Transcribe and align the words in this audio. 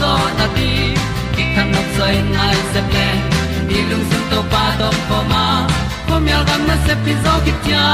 zo 0.00 0.12
na 0.38 0.46
ti 0.56 0.68
ki 1.34 1.44
kan 1.54 1.66
nok 1.74 1.88
sai 1.96 2.14
nai 2.36 2.56
se 2.72 2.80
ple 2.90 3.06
ni 3.68 3.78
lung 3.90 4.04
sun 4.10 4.24
to 4.32 4.40
pa 4.52 4.62
to 4.80 4.88
pa 5.08 5.18
ma. 5.32 5.44
Ko 6.08 6.14
myal 6.24 6.42
gam 6.48 6.62
na 6.70 6.76
se 6.86 6.94
pi 7.04 7.12
zo 7.24 7.34
ki 7.44 7.52
tia 7.64 7.84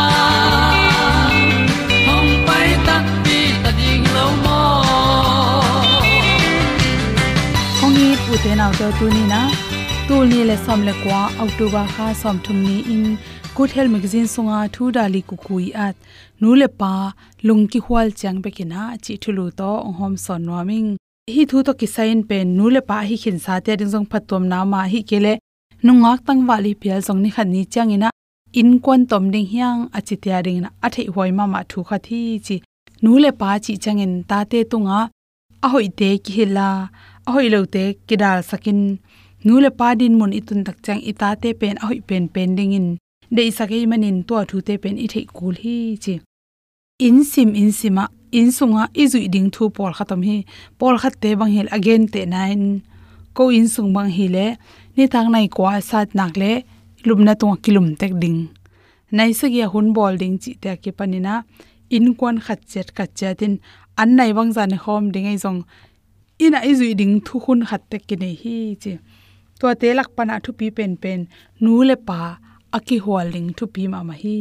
hom 2.07 2.27
pai 2.49 2.71
ta 2.87 2.97
ti 3.27 3.39
ta 3.67 3.71
ding 3.81 4.07
lo 4.17 4.27
mo 4.45 4.63
ong 7.85 7.95
ni 7.99 8.09
pu 8.25 8.33
te 8.47 8.53
nau 8.63 8.73
to 8.81 8.87
tu 8.99 9.07
ni 9.17 9.23
na 9.35 9.43
tu 10.09 10.25
ni 10.31 10.41
le 10.49 10.57
som 10.65 10.81
le 10.89 10.95
kwa 11.03 11.21
october 11.45 11.85
kha 11.95 12.07
som 12.23 12.37
thum 12.45 12.59
ni 12.67 12.79
in. 12.97 13.07
Good 13.57 13.73
health 13.77 13.93
magazine 13.95 14.29
songa 14.35 14.59
thu 14.75 14.85
dali 14.97 15.21
kukui 15.31 15.65
at 15.87 15.97
nu 16.41 16.55
le 16.61 16.69
pa 16.81 16.93
lung 17.47 17.65
ki 17.73 17.81
hwal 17.87 18.09
chang 18.21 18.39
be 18.45 18.51
kina 18.57 18.83
chi 19.05 19.15
thulu 19.23 19.45
to 19.59 19.71
hom 19.99 20.15
son 20.25 20.43
warming 20.53 20.89
hi 21.35 21.43
thu 21.51 21.59
to 21.67 21.73
ki 21.81 21.87
sign 21.95 22.19
pen 22.29 22.47
nu 22.57 22.65
le 22.75 22.81
pa 22.89 22.97
hi 23.09 23.17
khin 23.23 23.39
sa 23.45 23.55
te 23.65 23.73
ding 23.81 23.91
jong 23.93 24.07
phatom 24.11 24.43
na 24.53 24.59
ma 24.73 24.81
hi 24.93 25.01
kele 25.11 25.33
nu 25.85 25.93
ngak 26.03 26.21
tang 26.27 26.41
wali 26.49 26.73
pial 26.81 27.01
jong 27.07 27.21
ni 27.25 27.31
khan 27.37 27.49
ni 27.55 27.63
chang 27.75 27.93
ina. 27.97 28.09
In 28.61 28.71
kon 28.85 29.01
tom 29.11 29.25
ding 29.33 29.49
hyang 29.53 29.81
achi 29.97 30.17
tia 30.23 30.39
ring 30.47 30.61
na 30.65 30.69
a 30.87 30.89
thei 30.95 31.07
hoi 31.15 31.31
ma 31.39 31.45
ma 31.53 31.61
thu 31.71 31.79
kha 31.89 31.99
thi 32.07 32.21
chi 32.47 32.57
nu 33.03 33.11
le 33.25 33.31
pa 33.41 33.51
chi 33.65 33.73
chang 33.85 34.01
in 34.05 34.15
ta 34.31 34.39
te 34.51 34.59
tunga 34.71 34.99
a. 35.65 35.67
Hoi 35.73 35.89
te 35.99 36.09
ki 36.25 36.33
hila 36.37 36.69
a 37.29 37.31
hoi 37.35 37.47
lo 37.55 37.61
te 37.75 37.85
kidal 38.09 38.39
sakin 38.51 38.81
nu 39.47 39.55
le 39.65 39.71
pa 39.79 39.89
din 40.01 40.15
mun 40.19 40.33
itun 40.39 40.61
tak 40.67 40.79
chang 40.85 41.01
ita 41.11 41.29
te 41.43 41.49
pen, 41.61 41.77
a 41.83 41.85
hoi 41.89 42.01
pen 42.09 42.25
pen 42.35 42.51
ding 42.59 42.75
in. 42.79 42.89
De 43.37 43.45
sakai 43.59 43.83
manin 43.91 44.19
to 44.29 44.35
thu 44.51 44.57
te 44.67 44.75
pen 44.83 44.97
i 45.05 45.07
thei 45.13 45.25
kul 45.37 45.55
hi 45.63 45.77
chi. 46.05 46.15
In 47.07 47.17
sim, 47.31 47.51
in 47.61 47.71
sima 47.79 48.05
in 48.39 48.49
sunga 48.57 48.85
izui 49.03 49.29
ding 49.35 49.49
thu 49.55 49.65
pol 49.77 49.93
khatam 49.99 50.21
hi. 50.29 50.37
Pol 50.79 50.95
khat 51.03 51.15
te 51.23 51.31
bang 51.39 51.53
hil 51.55 51.69
again 51.77 52.03
te 52.13 52.21
nine. 52.35 52.69
Ko 53.37 53.43
in 53.59 53.67
sung 53.75 53.91
bang 53.97 54.11
hi 54.17 54.27
le, 54.35 54.47
ni 54.97 55.05
thang 55.13 55.29
nai 55.35 55.47
kwa 55.57 55.81
sat 55.91 56.09
nak 56.19 56.33
le 56.43 56.53
lumna 57.07 57.33
tung 57.41 57.57
kilum 57.65 57.89
tek 58.01 58.13
ding. 58.23 58.41
Nai 59.17 59.31
se 59.39 59.47
ya 59.59 59.67
hun 59.73 59.93
bol 59.97 60.15
ding 60.23 60.37
chi 60.43 60.51
te 60.63 60.71
ke 60.83 60.91
panina 60.99 61.35
in 61.97 62.07
kwan 62.19 62.37
khat 62.45 62.61
chet 62.71 62.89
ka 62.97 63.05
chatin 63.19 63.55
an 64.01 64.11
nai 64.19 64.31
bang 64.37 64.51
jan 64.57 64.73
khom 64.83 65.05
ding 65.15 65.27
ai 65.31 65.39
jong 65.45 65.61
ina 66.45 66.59
izui 66.71 66.93
ding 67.01 67.15
thu 67.27 67.35
hun 67.45 67.61
khat 67.69 67.83
tek 67.91 68.03
ke 68.09 68.17
nei 68.23 68.35
hi 68.43 68.57
chi. 68.83 68.93
To 69.59 69.67
te 69.81 69.89
lak 69.99 70.09
pana 70.17 70.35
thu 70.45 70.51
pi 70.59 70.67
pen 70.77 70.93
pen, 71.03 71.21
nu 71.63 71.73
le 71.89 71.97
pa 72.09 72.21
aki 72.77 72.97
holding 73.05 73.49
thu 73.57 73.65
pi 73.75 73.83
ma 73.93 74.01
ma 74.09 74.15
hi 74.23 74.39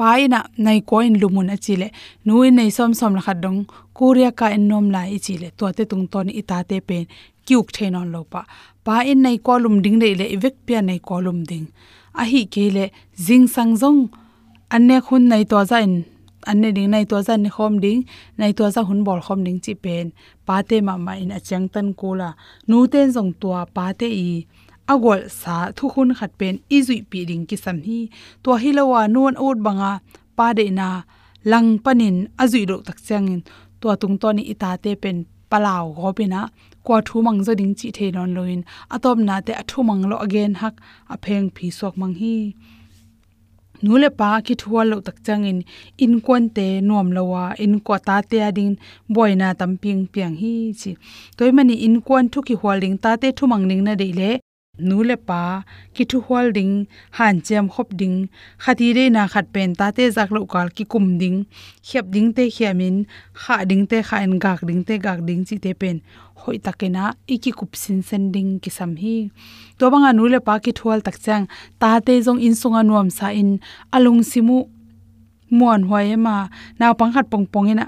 pa 0.00 0.10
ina 0.24 0.40
nai 0.64 0.80
ko 0.88 0.96
lumun 1.22 1.52
achile 1.54 1.88
nu 2.24 2.34
in 2.46 2.54
nei 2.58 2.70
som 2.76 2.92
som 3.00 3.12
la 3.18 3.22
khadong 3.26 3.60
korea 3.98 4.30
ka 4.38 4.46
in 4.56 4.64
nom 4.70 4.86
lai 4.94 5.18
chile. 5.24 5.48
To 5.58 5.64
te 5.76 5.84
tung 5.90 6.06
ton 6.12 6.28
ita 6.40 6.58
te 6.70 6.76
pen 6.88 7.04
kyuk 7.46 7.66
thenon 7.76 8.08
lo 8.14 8.20
pa. 8.32 8.40
Pa 8.84 8.94
in 9.10 9.20
nei 9.24 9.36
kolum 9.46 9.76
ding 9.84 9.98
le 10.02 10.08
le 10.20 10.26
evek 10.34 10.56
pia 10.66 10.80
nei 10.88 11.00
kolum 11.08 11.38
ding. 11.50 11.66
A 12.20 12.22
hi 12.30 12.40
kele 12.54 12.84
jing 13.26 13.46
sang 13.54 13.72
jong 13.80 14.00
anne 14.74 14.96
khun 15.06 15.22
nei 15.32 15.44
to 15.50 15.58
za 15.70 15.78
in, 15.86 15.94
anne 16.50 16.68
ding 16.76 16.90
nei 16.94 17.04
to 17.10 17.16
za 17.26 17.34
ni 17.36 17.50
khom 17.56 17.74
ding 17.84 18.00
nei 18.38 18.52
to 18.58 18.64
za 18.74 18.80
hun 18.88 19.00
bol 19.06 19.20
khom 19.26 19.40
ding 19.46 19.60
chi 19.64 19.74
pen. 19.84 20.06
Pa 20.46 20.56
te 20.68 20.76
ma 20.86 20.94
ma 21.06 21.12
in 21.22 21.32
achang 21.38 21.66
tan 21.74 21.88
ko 22.00 22.08
la. 22.20 22.30
Nu 22.68 22.76
ten 22.92 23.06
jong 23.14 23.32
tua 23.40 23.60
pa 23.76 23.84
te 24.00 24.08
i 24.28 24.28
agol 24.92 25.20
sa 25.40 25.54
thu 25.76 25.84
hun 25.94 26.10
khat 26.18 26.32
pen 26.40 26.54
izui 26.76 26.98
pi 27.10 27.20
ding 27.28 27.44
ki 27.48 27.56
sam 27.64 27.78
hi 27.86 27.98
to 28.42 28.50
hilawa 28.62 29.00
non 29.14 29.34
out 29.44 29.58
banga 29.66 29.92
pa 30.36 30.46
de 30.58 30.66
na 30.78 30.88
lang 31.50 31.68
panin 31.84 32.16
azui 32.42 32.62
ro 32.70 32.76
tak 32.86 32.98
changin 33.06 33.40
to 33.80 33.86
tung 34.00 34.16
to 34.22 34.28
ni 34.36 34.42
ita 34.52 34.70
te 34.84 34.92
pen 35.02 35.18
palaw 35.50 35.84
go 35.96 36.08
pina 36.18 36.40
kwa 36.84 36.96
thu 37.06 37.16
mang 37.26 37.40
zo 37.46 37.52
ding 37.60 37.74
chi 37.78 37.88
the 37.96 38.06
non 38.16 38.30
loin 38.36 38.60
atop 38.94 39.18
na 39.28 39.34
te 39.46 39.52
athu 39.62 39.78
mang 39.88 40.02
lo 40.10 40.16
again 40.26 40.52
hak 40.60 40.74
a 41.14 41.16
pheng 41.24 41.48
phi 41.56 41.66
sok 41.78 41.94
mang 42.00 42.14
hi. 42.20 42.36
Nule 43.82 44.08
pa 44.18 44.28
ki 44.46 44.54
thuwa 44.60 44.82
lo 44.90 44.96
tak 45.06 45.18
changin 45.26 45.58
in 46.04 46.14
kon 46.26 46.44
te 46.56 46.66
nom 46.88 47.08
lowa 47.16 47.44
in 47.64 47.74
ko 47.86 47.94
ta 48.06 48.16
te 48.30 48.38
adin 48.48 48.72
boina 49.14 49.48
tamping 49.60 50.02
piang 50.12 50.36
hi 50.42 50.54
chi. 50.80 50.90
Toy 51.36 51.50
mani 51.56 51.74
in 51.86 51.96
kon 52.06 52.24
thu 52.32 52.38
ki 52.48 52.54
holding 52.62 52.96
ta 53.02 53.10
te 53.22 53.28
thumang 53.38 53.64
ning 53.70 53.82
na 53.86 53.92
de 54.00 54.08
le 54.18 54.30
nule 54.78 55.16
pa 55.28 55.62
ki 55.94 56.04
thu 56.10 56.18
holding 56.26 56.72
han 57.16 57.40
chem 57.46 57.68
khop 57.68 57.88
ding 58.00 58.16
khati 58.62 58.86
re 58.96 59.04
na 59.16 59.22
khat 59.32 59.46
pen 59.54 59.74
ta 59.78 59.86
te 59.96 60.04
jak 60.16 60.30
lo 60.34 60.40
kal 60.52 60.68
ki 60.76 60.84
kum 60.92 61.06
ding 61.20 61.38
khep 61.88 62.04
ding 62.14 62.28
te 62.36 62.44
khiamin 62.54 62.96
kha 63.40 63.56
ding 63.70 63.84
te 63.90 63.98
kha 64.08 64.16
en 64.26 64.34
gak 64.44 64.60
ding 64.68 64.82
te 64.88 64.94
gak 65.04 65.20
ding 65.28 65.42
chi 65.48 65.56
te 65.64 65.70
pen 65.80 65.96
hoi 66.40 66.56
takena 66.64 67.04
iki 67.34 67.50
kup 67.58 67.72
sin 67.82 67.98
sen 68.08 68.32
ding 68.34 68.50
ki 68.62 68.70
sam 68.76 68.92
hi 69.02 69.16
to 69.78 69.84
banga 69.92 70.10
nule 70.18 70.38
pa 70.46 70.54
ki 70.64 70.72
thual 70.78 71.00
tak 71.06 71.16
chang 71.24 71.44
ta 71.80 71.90
te 72.06 72.14
jong 72.24 72.40
in 72.46 72.54
sunga 72.60 72.82
nuam 72.88 73.08
sa 73.16 73.26
in 73.40 73.50
alung 73.96 74.20
simu 74.30 74.58
muan 75.58 75.82
hoi 75.88 76.16
ma 76.26 76.36
na 76.78 76.94
pang 76.98 77.12
khat 77.14 77.26
pong 77.32 77.46
pong 77.52 77.68
ina 77.72 77.86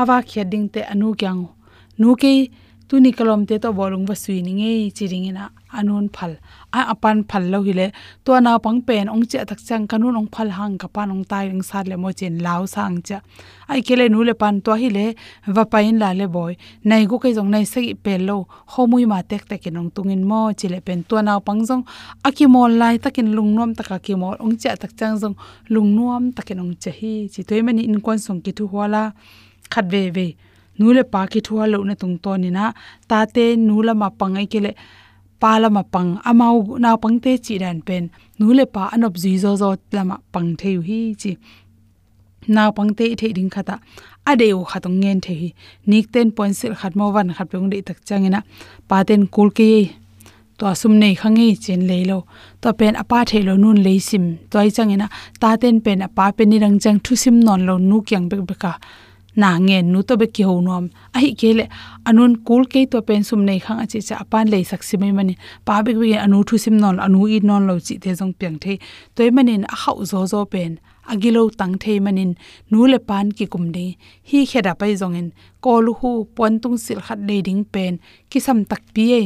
awa 0.00 0.16
khia 0.28 0.44
ding 0.52 0.66
te 0.74 0.80
anu 0.92 1.08
kyang 1.20 1.40
nu 2.00 2.08
ke 2.22 2.32
tu 2.90 2.98
ni 2.98 3.10
kalom 3.18 3.46
te 3.46 3.56
to 3.62 3.70
bolung 3.78 4.04
wa 4.10 4.14
sui 4.22 4.42
ni 4.42 4.52
ngei 4.58 4.90
chiring 4.96 5.26
ina 5.30 5.44
anun 5.78 6.06
phal 6.16 6.32
a 6.78 6.80
apan 6.92 7.18
phal 7.30 7.44
lo 7.52 7.58
hile 7.66 7.86
to 8.24 8.30
na 8.44 8.52
pang 8.64 8.80
pen 8.86 9.06
ong 9.14 9.26
che 9.30 9.38
tak 9.50 9.60
chang 9.66 9.84
kanun 9.90 10.18
ong 10.20 10.26
phal 10.34 10.48
hang 10.58 10.74
ka 10.82 10.88
pan 10.94 11.12
ong 11.14 11.22
tai 11.30 11.44
ring 11.50 11.62
sat 11.68 11.84
le 11.90 11.96
mo 12.02 12.10
chen 12.18 12.34
lao 12.46 12.62
sang 12.74 12.96
cha 13.06 13.18
ai 13.70 13.80
kele 13.86 14.04
nu 14.12 14.26
le 14.28 14.34
pan 14.42 14.58
to 14.64 14.72
hile 14.82 15.06
va 15.56 15.64
pain 15.72 15.94
la 16.02 16.10
le 16.20 16.26
boy 16.34 16.52
nai 16.88 17.02
gu 17.10 17.16
kai 17.22 17.32
jong 17.36 17.50
nai 17.54 17.64
se 17.72 17.80
pe 18.04 18.18
lo 18.28 18.36
homui 18.74 19.04
ma 19.12 19.22
tek 19.30 19.42
tek 19.50 19.64
nong 19.76 19.90
tungin 19.94 20.22
mo 20.30 20.40
chile 20.58 20.78
pen 20.86 20.98
to 21.08 21.16
na 21.26 21.38
pang 21.46 21.62
jong 21.68 21.84
aki 22.28 22.44
mol 22.54 22.72
lai 22.82 22.94
takin 23.04 23.28
lungnom 23.36 23.70
taka 23.78 23.96
ki 24.04 24.14
mol 24.22 24.36
ong 24.44 24.54
che 24.60 24.70
tak 24.82 24.92
chang 24.98 25.14
jong 25.22 25.36
lungnom 25.74 26.22
takin 26.36 26.58
ong 26.62 26.74
che 26.82 26.90
hi 26.98 27.14
chi 27.32 27.40
toy 27.48 27.60
mani 27.66 27.82
in 27.88 27.98
kon 28.04 28.18
song 28.24 28.40
ki 28.44 28.50
thu 28.56 28.64
wala 28.76 29.02
khat 29.72 29.86
ve 29.92 30.02
ve 30.16 30.28
nule 30.80 31.02
pa 31.12 31.20
ki 31.32 31.40
thua 31.46 31.64
lo 31.72 31.78
na 31.88 31.94
tung 32.00 32.16
to 32.24 32.32
ni 32.42 32.50
na. 32.56 32.64
Ta 33.10 33.18
te 33.34 33.44
nula 33.68 33.92
ma 34.02 34.08
pangai 34.20 34.46
kele 34.52 34.72
pala 35.42 35.68
ma 35.76 35.82
pang. 35.94 36.10
Amau 36.28 36.56
na 36.82 36.90
pangte 37.02 37.32
chi 37.44 37.54
dan 37.62 37.78
pen. 37.86 38.04
Nule 38.40 38.64
pa 38.74 38.82
anop 38.94 39.14
ji 39.22 39.32
zo 39.42 39.50
zo 39.62 39.68
lama 39.96 40.16
pang 40.34 40.50
theu 40.60 40.80
hi 40.88 40.98
chi. 41.20 41.32
Na 42.54 42.62
pangte 42.76 43.04
the 43.20 43.28
ding 43.36 43.50
khata. 43.54 43.76
Adeu 44.30 44.60
khatong 44.70 44.98
ngen 45.02 45.18
the 45.24 45.32
hi. 45.40 45.48
Nik 45.90 46.06
ten 46.12 46.28
point 46.36 46.54
sel 46.60 46.74
khat 46.80 46.92
mo 46.98 47.06
wan 47.14 47.28
khat 47.36 47.46
pung 47.50 47.68
de 47.72 47.78
tak 47.88 47.98
changena 48.08 48.40
pa 48.88 48.96
ten 49.08 49.22
kul 49.34 49.50
ke 49.58 49.70
to 50.60 50.66
asum 50.72 50.92
nei 51.02 51.14
khangi 51.20 51.46
e 51.52 51.56
chen 51.64 51.80
lo, 52.10 52.18
to 52.60 52.68
pen 52.78 52.94
apa 53.02 53.18
thelo 53.28 53.54
nun 53.62 53.78
leisim 53.86 54.24
toy 54.52 54.68
changena 54.76 55.06
ta 55.40 55.56
ten 55.62 55.76
pen 55.84 55.98
apa 56.08 56.24
pen 56.36 56.48
ni 56.50 56.58
rang 56.64 56.76
chang 56.82 56.98
thu 57.04 57.12
sim 57.22 57.36
non 57.46 57.60
lo 57.68 57.74
nu 57.78 57.96
kyang 58.08 58.26
bek 58.30 58.42
beka 58.48 58.72
na 59.36 59.58
nge 59.58 59.82
nu 59.82 60.02
to 60.02 60.16
be 60.16 60.26
ki 60.26 60.42
ho 60.42 60.60
nom 60.60 60.84
a 61.14 61.18
hi 61.22 61.30
kele 61.40 61.64
anun 62.08 62.32
kul 62.46 62.64
ke 62.72 62.80
to 62.92 62.98
pen 63.08 63.22
sum 63.28 63.44
nei 63.48 63.58
khang 63.64 63.80
achi 63.84 64.00
cha 64.08 64.22
pan 64.30 64.46
le 64.52 64.58
sak 64.70 64.82
si 64.82 64.96
mai 64.96 65.12
mani. 65.12 65.34
Pa 65.66 65.82
be 65.82 65.92
be 66.00 66.14
anu 66.24 66.42
thu 66.48 66.58
sim 66.58 66.76
non, 66.82 66.96
anu 67.06 67.26
i 67.26 67.40
non 67.48 67.66
lo 67.68 67.74
chi 67.86 67.94
te 68.02 68.10
jong 68.18 68.32
piang 68.38 68.58
the 68.62 68.78
toy 69.14 69.30
manin 69.30 69.64
a 69.74 69.76
hau 69.82 69.98
zo 70.10 70.20
zo 70.32 70.40
pen 70.52 70.72
agilo 71.10 71.42
tang 71.58 71.74
the 71.82 72.00
manin. 72.00 72.34
Nu 72.70 72.86
le 72.86 72.98
pan 72.98 73.32
ki 73.32 73.46
kum 73.52 73.72
de 73.72 73.96
hi 74.28 74.38
kheda 74.50 74.72
pai 74.80 74.92
jong 75.00 75.16
in 75.20 75.28
kol 75.64 75.86
hu 75.98 76.10
pon 76.36 76.52
tung 76.62 76.78
sil 76.84 77.00
khat 77.06 77.18
le 77.28 77.36
ding 77.46 77.64
pen. 77.74 77.98
Ki 78.30 78.38
sam 78.46 78.64
tak 78.64 78.82
pi 78.94 79.04
e. 79.22 79.24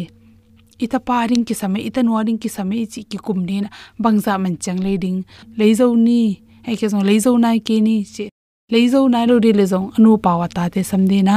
Ita 0.85 0.99
paring 0.99 1.45
ki 1.49 1.55
same 1.55 1.79
ita 1.89 2.03
nuaring 2.03 2.39
ki 2.43 2.49
same 2.49 2.77
chi 2.93 3.01
ki 3.11 3.19
kum 3.27 3.39
ne 3.49 3.57
na. 3.65 3.69
Bangza 4.03 4.35
man 4.43 4.57
chang 4.59 4.81
le 4.87 4.97
ding. 5.05 5.19
Le 5.59 5.67
zo 5.75 5.95
ni. 5.95 6.45
Ai 6.67 6.77
ke 6.81 6.89
jong 6.89 7.05
leizo 7.05 7.37
nai 7.37 7.59
ke 7.61 7.77
ni, 7.87 7.97
chi 8.05 8.29
leizo 8.75 9.09
nai 9.09 9.27
lo 9.31 9.37
ri 9.45 9.53
le 9.59 9.65
zong, 9.73 9.87
anu 9.97 10.11
pawa 10.25 10.47
ta 10.57 10.69
te 10.75 10.83
samdi 10.91 11.23
na. 11.29 11.37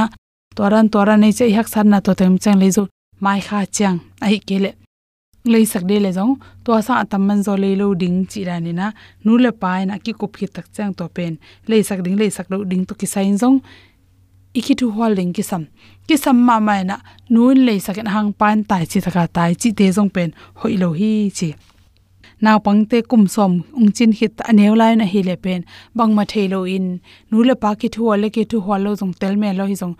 Toran 0.56 0.86
toran 0.92 1.20
nei 1.22 1.32
che 1.38 1.44
hak 1.56 1.68
san 1.72 1.86
na 1.92 1.98
to 2.00 2.12
tem 2.18 2.34
chang 2.42 2.58
leizo. 2.62 2.82
Mai 3.24 3.40
kha 3.46 3.58
chang, 3.76 3.98
ai 4.26 4.38
kele 4.48 4.70
lei 5.52 5.64
sak 5.72 5.84
de 5.88 5.96
le 6.04 6.10
zong 6.18 6.32
to 6.64 6.70
sa 6.86 7.04
tam 7.10 7.22
man 7.26 7.40
zo 7.46 7.54
le 7.62 7.70
lo 7.80 7.86
ding 7.94 8.18
chi 8.30 8.40
ra 8.48 8.56
ni 8.60 8.72
na. 8.72 8.86
Nu 9.24 9.32
le 9.44 9.50
pa 9.60 9.84
na 9.84 9.94
ki 10.04 10.12
kup 10.20 10.32
khi 10.38 10.46
tak 10.46 10.66
chang 10.76 10.92
to 10.98 11.04
pen. 11.16 11.38
Lei 11.70 11.82
sak 11.88 11.98
ding, 12.04 12.16
lei 12.20 12.30
sak 12.36 12.46
lo 12.52 12.64
ding 12.70 12.84
to 12.88 12.94
ki 13.00 13.06
sain 13.14 13.36
zong. 13.42 13.58
Iki 14.58 14.74
tu 14.80 14.86
hwal 14.94 15.12
ling 15.18 15.32
ki 15.36 15.42
sam. 15.50 15.62
Ki 16.06 16.16
sam 16.24 16.36
ma 16.46 16.56
mai 16.66 16.82
na, 16.90 16.96
nu 17.32 17.42
lei 17.66 17.78
sak 17.86 17.98
en 18.02 18.08
hang 18.14 18.30
pan 18.40 18.64
tai 18.70 18.84
chi 18.90 18.98
thaka 19.04 19.24
tai 19.36 19.52
chi 19.60 19.70
te 19.78 19.86
zong 19.96 20.10
pen. 20.14 20.30
Hoi 20.60 20.74
lo 20.82 20.88
hi 20.98 21.30
chi 21.38 21.48
naw 22.44 22.58
pangte 22.66 22.98
kum 23.10 23.22
som 23.34 23.52
ung 23.78 23.90
chin 23.96 24.12
hit 24.18 24.34
anew 24.50 24.74
lai 24.80 24.92
na 25.00 25.04
hi 25.12 25.20
le 25.28 25.36
pen 25.44 25.60
bang 25.96 26.12
ma 26.16 26.24
thelo 26.32 26.60
in 26.76 26.86
nu 27.30 27.38
le 27.48 27.54
pa 27.62 27.70
ki 27.80 27.88
thu 27.94 28.02
ale 28.14 28.28
ki 28.34 28.42
thu 28.50 28.58
hwalo 28.66 28.90
jong 29.00 29.14
tel 29.20 29.34
me 29.40 29.48
lo 29.58 29.64
hi 29.70 29.76
jong 29.82 29.94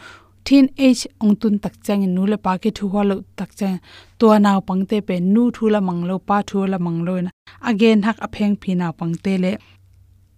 thin 0.46 0.66
age 0.86 1.04
ong 1.22 1.34
tun 1.40 1.54
tak 1.64 1.74
chang 1.84 2.02
in 2.06 2.12
nu 2.16 2.22
le 2.32 2.36
pa 2.44 2.52
ki 2.62 2.70
thu 2.76 2.84
hwalo 2.92 3.16
tak 3.38 3.50
chang 3.58 3.78
to 4.18 4.26
naw 4.44 4.58
pangte 4.68 4.96
pe 5.08 5.14
nu 5.34 5.42
thu 5.54 5.64
la 5.74 5.80
manglo 5.88 6.14
pa 6.28 6.36
thu 6.48 6.56
la 6.72 6.78
manglo 6.86 7.14
na 7.24 7.30
again 7.70 7.98
hak 8.06 8.18
apheng 8.26 8.54
phi 8.60 8.70
naw 8.80 8.92
pangte 9.00 9.32
le 9.44 9.52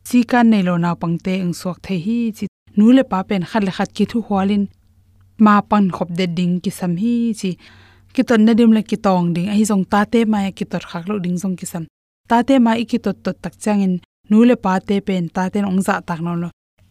chi 0.06 0.18
kan 0.30 0.46
nei 0.52 0.62
lo 0.68 0.74
naw 0.84 0.94
pangte 1.02 1.32
eng 1.44 1.54
sok 1.60 1.76
the 1.86 1.94
hi 2.04 2.18
chi 2.36 2.44
nu 2.76 2.86
le 2.96 3.02
pa 3.10 3.18
pen 3.28 3.42
khat 3.50 3.62
le 3.66 3.72
khat 3.76 3.90
ki 3.96 4.04
thu 4.10 4.18
hwalin 4.28 4.64
ma 5.44 5.54
pan 5.70 5.84
khop 5.96 6.10
de 6.18 6.26
ding 6.36 6.54
ki 6.62 6.70
sam 6.78 6.92
hi 7.02 7.14
chi 7.40 7.50
ki 8.14 8.22
ton 8.28 8.40
na 8.46 8.52
dim 8.58 8.72
la 8.76 8.82
ki 8.90 8.96
tong 9.06 9.26
ding. 9.34 9.48
A 9.52 9.54
hi 9.58 9.64
jong 9.70 9.84
ta 9.92 10.04
te 10.12 10.24
ma 10.32 10.38
ki 10.58 10.64
tot 10.72 10.84
khak 10.90 11.04
lo 11.08 11.18
ding 11.24 11.36
jong 11.42 11.56
ki 11.60 11.66
sam 11.72 11.84
ta 12.30 12.42
te 12.48 12.54
ma 12.64 12.72
i 12.82 12.84
ki 12.90 12.98
tot 13.04 13.16
tot 13.24 13.36
tak 13.44 13.54
chang 13.62 13.80
in 13.86 13.94
nu 14.30 14.38
le 14.48 14.56
pa 14.64 14.72
te 14.88 14.96
pen 15.06 15.24
ta 15.34 15.42
ten 15.52 15.64
ong 15.70 15.80
za 15.86 15.94
tak 16.08 16.20
no 16.26 16.32
lo. 16.42 16.48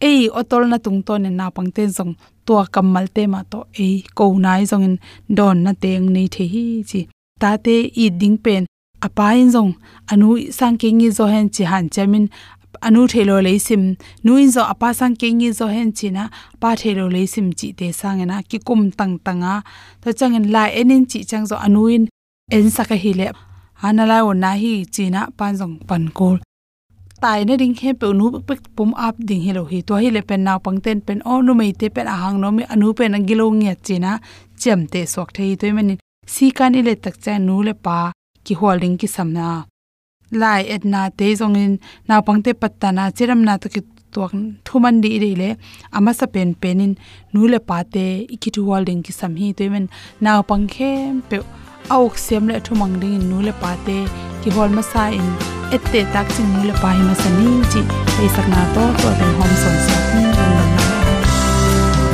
Ei, 0.08 0.20
otol 0.40 0.62
na 0.68 0.78
tung 0.84 1.00
to 1.06 1.14
ne 1.22 1.30
na 1.38 1.46
pang 1.56 1.70
ten 1.76 1.88
jong 1.96 2.12
to 2.46 2.54
kamal 2.74 3.06
te 3.16 3.22
ma 3.32 3.40
to. 3.50 3.58
Ei 3.82 3.94
ko 4.16 4.24
nai 4.44 4.62
jong 4.70 4.84
in 4.88 4.96
don 5.38 5.56
na 5.64 5.72
teng 5.82 6.06
nei 6.14 6.26
the 6.34 6.44
hi 6.52 6.64
chi. 6.90 7.00
Ta 7.40 7.50
te 7.64 7.74
i 8.02 8.04
ding 8.20 8.38
pen. 8.44 8.62
Apa 9.06 9.26
in 9.42 9.48
jong 9.54 9.72
anu 10.12 10.28
sang 10.58 10.76
ke 10.80 10.88
ngi 10.96 11.08
zo 11.18 11.24
hen 11.32 11.46
chi 11.54 11.64
han 11.72 11.84
chamin 11.94 12.24
anu 12.86 13.00
thelo 13.12 13.36
leisim 13.46 13.82
nuin 14.24 14.48
zo 14.54 14.62
apa 14.72 14.88
sang 14.98 15.14
kengi 15.20 15.48
zo 15.58 15.66
hen 15.74 15.90
china 15.98 16.22
pa 16.60 16.70
thelo 16.80 17.04
leisim 17.14 17.46
chi 17.58 17.68
te 17.78 17.86
sang 18.00 18.20
na 18.30 18.36
ki 18.50 18.58
kum 18.66 18.80
tang 18.98 19.14
tanga 19.26 19.54
to 20.02 20.08
changin 20.18 20.46
la 20.54 20.62
enin 20.80 21.02
chi 21.10 21.20
chang 21.30 21.44
zo 21.50 21.56
anuin 21.66 22.02
en 22.56 22.70
saka 22.76 22.96
hi 23.02 23.12
le. 23.20 23.28
Anala 23.82 24.16
o 24.28 24.32
na 24.42 24.50
hi 24.62 24.72
china 24.94 25.20
pan 25.38 25.52
jong 25.58 25.76
pan 25.88 26.04
kol. 26.18 26.36
Tai 27.22 27.40
na 27.48 27.54
ding 27.60 27.76
he 27.80 27.90
pe 28.00 28.06
nu 28.18 28.26
pe 28.48 28.54
pum 28.76 28.90
up 29.06 29.16
ding 29.28 29.42
hello 29.46 29.62
hi. 29.70 29.78
To 29.88 29.94
hi 30.02 30.08
le 30.16 30.20
pen 30.28 30.40
naw 30.46 30.58
pang 30.64 30.78
ten 30.84 30.98
pen 31.06 31.18
o, 31.32 31.40
nu 31.46 31.52
mei 31.60 31.72
te 31.80 31.86
pen 31.96 32.06
ahang 32.14 32.36
no 32.42 32.48
mi 32.56 32.62
anu 32.72 32.92
pen 32.98 33.16
angilo 33.16 33.46
nge 33.60 33.74
china 33.86 34.12
chem 34.60 34.80
te 34.92 35.00
sok 35.14 35.28
thei 35.36 35.52
toy 35.60 35.72
manin 35.76 35.98
si 36.34 36.46
kan 36.58 36.74
ile 36.80 36.94
tak 37.04 37.16
cha 37.24 37.32
nu 37.46 37.56
le 37.66 37.74
pa, 37.84 37.98
ki 38.44 38.54
holding 38.60 38.96
ki 39.00 39.08
samna 39.16 39.46
lai 40.30 40.62
et 40.74 40.84
na 40.84 41.10
te 41.18 41.26
zong 41.40 41.56
in 41.56 41.72
na 42.08 42.20
pangte 42.26 42.50
patta 42.62 42.88
na 42.92 43.10
chiram 43.16 43.40
na 43.48 43.56
to 43.62 43.68
ki 43.74 43.80
tuak 44.12 44.32
thuman 44.66 44.96
di 45.02 45.10
ri 45.22 45.32
le 45.40 45.50
ama 45.96 46.12
sa 46.18 46.26
pen 46.34 46.50
penin 46.62 46.92
nu 47.32 47.40
le 47.52 47.58
pa 47.68 47.78
te 47.94 48.04
ikithu 48.34 48.60
holding 48.68 49.00
ki 49.06 49.12
sam 49.20 49.32
hi 49.40 49.48
te 49.58 49.64
men 49.72 49.84
na 50.24 50.30
pang 50.48 50.66
khem 50.74 51.14
pe 51.28 51.36
auk 51.96 52.14
sem 52.26 52.44
le 52.50 52.58
thumang 52.66 52.94
ding 53.02 53.22
nu 53.30 53.38
le 53.46 53.52
pa 53.62 53.72
te 53.86 53.96
ki 54.42 54.48
hol 54.56 54.70
ma 54.76 54.82
sa 54.92 55.02
in 55.18 55.28
ette 55.76 56.00
tak 56.14 56.26
ching 56.34 56.50
nu 56.54 56.60
le 56.68 56.74
pa 56.82 56.90
hi 56.96 57.02
ma 57.08 57.14
sani 57.22 57.50
chi 57.72 57.80
pe 58.14 58.24
sak 58.34 58.46
na 58.54 58.62
to 58.74 58.84
to 59.00 59.08
den 59.18 59.32
hom 59.38 59.52
son 59.62 59.76
sa 59.86 59.96
ni 60.14 60.24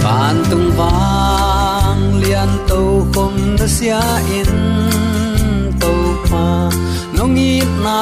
ban 0.03 0.37
tung 0.51 0.69
wang 0.79 2.03
lian 2.23 2.53
to 2.69 2.81
khom 3.13 3.35
na 3.59 3.67
sia 3.77 4.03
in 4.39 4.53
to 5.81 5.95
pa 6.31 6.47
ni 7.37 7.51
na 7.85 7.99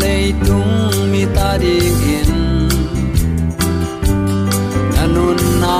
le 0.00 0.16
tung 0.46 0.74
mi 1.12 1.22
ta 1.36 1.48
ding 1.62 2.02
in 2.18 2.32
nanun 4.94 5.40
na 5.62 5.76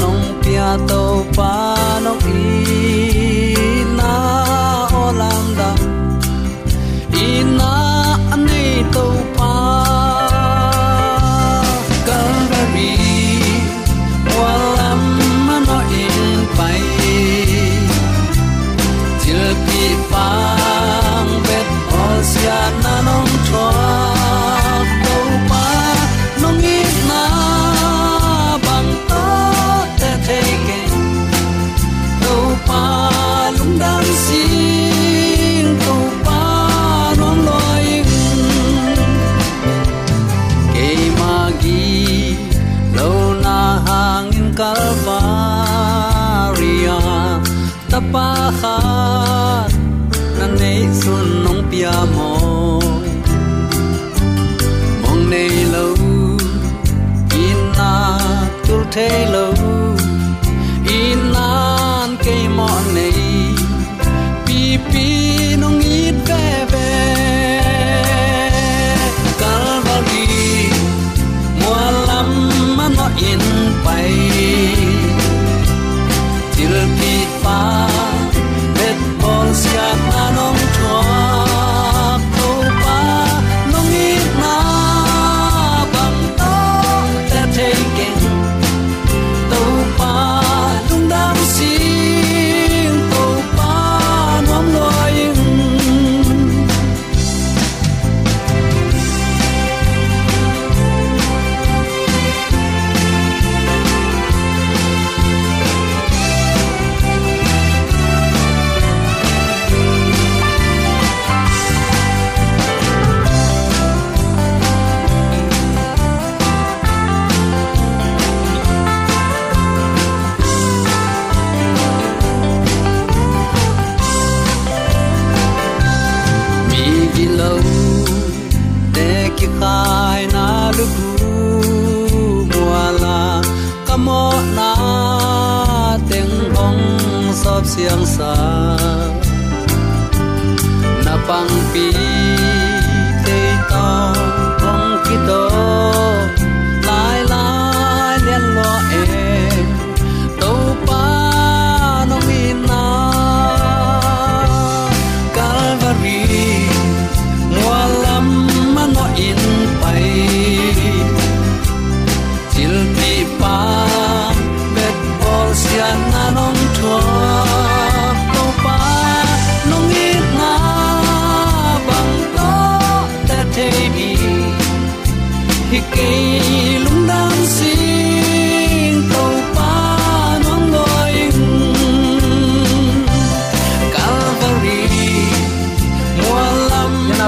nong 0.00 0.22
pia 0.42 0.70
to 0.90 1.02
pa 1.36 1.52
nong 2.04 2.24
i 2.42 3.07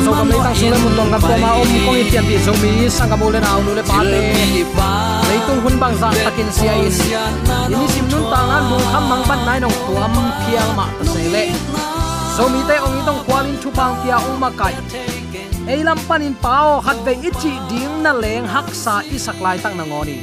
zo 0.05 0.13
kam 0.17 0.29
leitung 0.33 0.57
sule 0.61 0.77
mun 0.83 0.93
long 0.99 1.11
kam 1.13 1.23
ma 1.43 1.51
om 1.61 1.71
kong 1.87 1.99
i 2.01 2.05
tian 2.11 2.25
ti 2.29 2.37
zo 2.47 2.53
mi 2.63 2.71
sang 2.97 3.11
kam 3.13 3.23
le 3.35 3.41
naw 3.47 3.59
nu 3.67 3.73
le 3.79 3.83
pa 3.91 3.99
le 4.11 4.23
leitung 5.29 5.61
hun 5.65 5.75
bang 5.83 5.95
za 6.01 6.09
takin 6.25 6.49
sia 6.57 6.73
in 6.87 6.93
ini 7.75 7.87
sim 7.95 8.07
nun 8.13 8.25
tang 8.33 8.51
an 8.57 8.63
lung 8.71 8.87
kham 8.93 9.05
mang 9.11 9.23
ban 9.29 9.41
nai 9.47 9.59
nong 9.65 9.77
tuam 9.87 10.15
phiang 10.43 10.73
ma 10.79 10.87
ta 10.99 11.05
se 11.13 11.23
le 11.35 11.45
so 12.37 12.43
mi 12.53 12.61
te 12.69 12.77
ong 12.87 12.99
i 13.01 13.03
tong 13.09 13.21
kwalin 13.27 13.57
thu 13.63 13.69
pang 13.79 13.95
pia 14.03 14.17
uma 14.31 14.51
kai 14.61 14.75
eilam 15.71 15.99
panin 16.11 16.35
pao 16.35 16.83
khat 16.83 16.99
ve 17.07 17.15
ichi 17.23 17.55
ding 17.71 18.03
na 18.03 18.11
leng 18.11 18.43
hak 18.43 18.75
sa 18.75 19.07
isak 19.07 19.39
lai 19.39 19.55
tak 19.63 19.79
na 19.79 19.87
ngoni. 19.87 20.19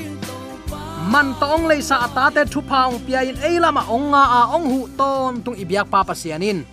Man 1.08 1.40
tong 1.40 1.72
le 1.72 1.80
sa 1.80 2.04
ata 2.04 2.28
te 2.36 2.44
thu 2.52 2.60
paung 2.60 3.00
pia 3.08 3.24
in 3.24 3.40
eilama 3.40 3.88
nga 3.88 4.24
a 4.40 4.42
ong 4.60 4.68
hu 4.68 4.80
ton 5.00 5.40
tung 5.40 5.56
ibyak 5.56 5.88
pa 5.88 6.04
pasianin. 6.04 6.68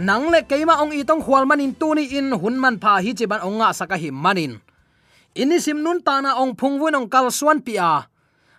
Nang 0.00 0.32
le 0.32 0.40
keima 0.48 0.80
ong 0.80 0.96
itong 0.96 1.20
khwal 1.20 1.44
manin 1.44 1.76
tuni 1.76 2.16
in 2.16 2.32
hun 2.32 2.56
man 2.56 2.80
pha 2.80 2.96
hi 3.04 3.12
chiban 3.12 3.44
nga 3.60 3.68
saka 3.76 4.00
hi 4.00 4.08
manin. 4.08 4.56
Ini 5.36 5.60
sim 5.60 5.84
nun 5.84 6.00
ta 6.00 6.24
na 6.24 6.40
ong 6.40 6.56
phungwin 6.56 6.96
ong 6.96 7.12
kal 7.12 7.28
suan 7.28 7.60
pia. 7.60 8.08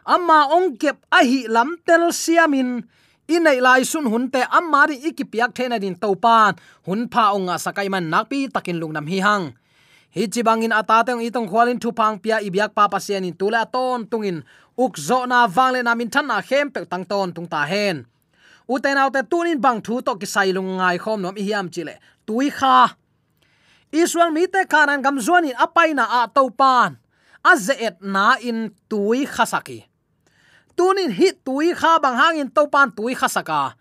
Amma 0.06 0.54
ong 0.54 0.78
kep 0.78 1.02
a 1.10 1.26
hi 1.26 1.50
lam 1.50 1.82
tel 1.82 2.14
siamin 2.14 2.86
inai 3.36 3.60
lai 3.62 3.84
sun 3.84 4.06
hun 4.12 4.30
te 4.30 4.42
amari 4.60 4.98
ikipiak 5.10 5.52
thena 5.58 5.78
din 5.82 5.96
topan 5.96 6.54
hun 6.86 7.10
pha 7.14 7.34
onga 7.38 7.56
sakai 7.58 7.90
man 7.90 8.06
nakpi 8.14 8.50
takin 8.54 8.78
lungnam 8.82 9.08
hi 9.10 9.20
hang. 9.26 9.46
Hi 10.16 10.30
chibangin 10.30 10.74
ata 10.74 11.02
teng 11.02 11.22
itong 11.26 11.50
khwalin 11.50 11.82
thu 11.82 11.90
pang 11.90 12.22
pia 12.22 12.38
ibyak 12.38 12.72
pa 12.78 12.86
pasian 12.86 13.26
in 13.26 13.34
tula 13.34 13.66
ton 13.66 14.06
tungin 14.06 14.46
uk 14.78 14.94
zo 14.98 15.26
na 15.26 15.50
wangle 15.56 15.82
na 15.84 15.98
min 15.98 16.10
than 16.14 16.28
na 16.30 16.38
khem 16.42 16.70
pe 16.74 16.86
tang 16.86 17.06
ton 17.06 17.34
tung 17.34 17.50
ta 17.50 17.66
hen. 17.66 18.06
Uten 18.70 18.98
autte 19.02 19.22
tunin 19.32 19.60
bang 19.60 19.82
thu 19.86 20.02
to 20.06 20.14
ki 20.22 20.28
sai 20.34 20.50
lung 20.56 20.78
ngai 20.78 20.98
khom 21.04 21.20
nom 21.22 21.36
hiam 21.36 21.68
chile 21.74 21.96
tui 22.28 22.50
kha. 22.50 22.94
Israel 23.92 24.32
mi 24.32 24.48
te 24.54 24.62
kanan 24.66 25.02
gam 25.06 25.18
zuanin 25.26 25.58
apaina 25.66 26.06
a 26.20 26.22
topan 26.36 26.98
azeet 27.44 28.02
na 28.02 28.38
in 28.50 28.72
tui 28.90 29.26
khasaki 29.26 29.80
tunin 30.78 31.12
hi 31.12 31.30
tui 31.46 31.74
kha 31.74 32.00
bang 32.04 32.18
hangin 32.22 32.50
topan 32.56 32.90
tui 32.98 33.14
kha 33.20 33.28
saka. 33.28 33.76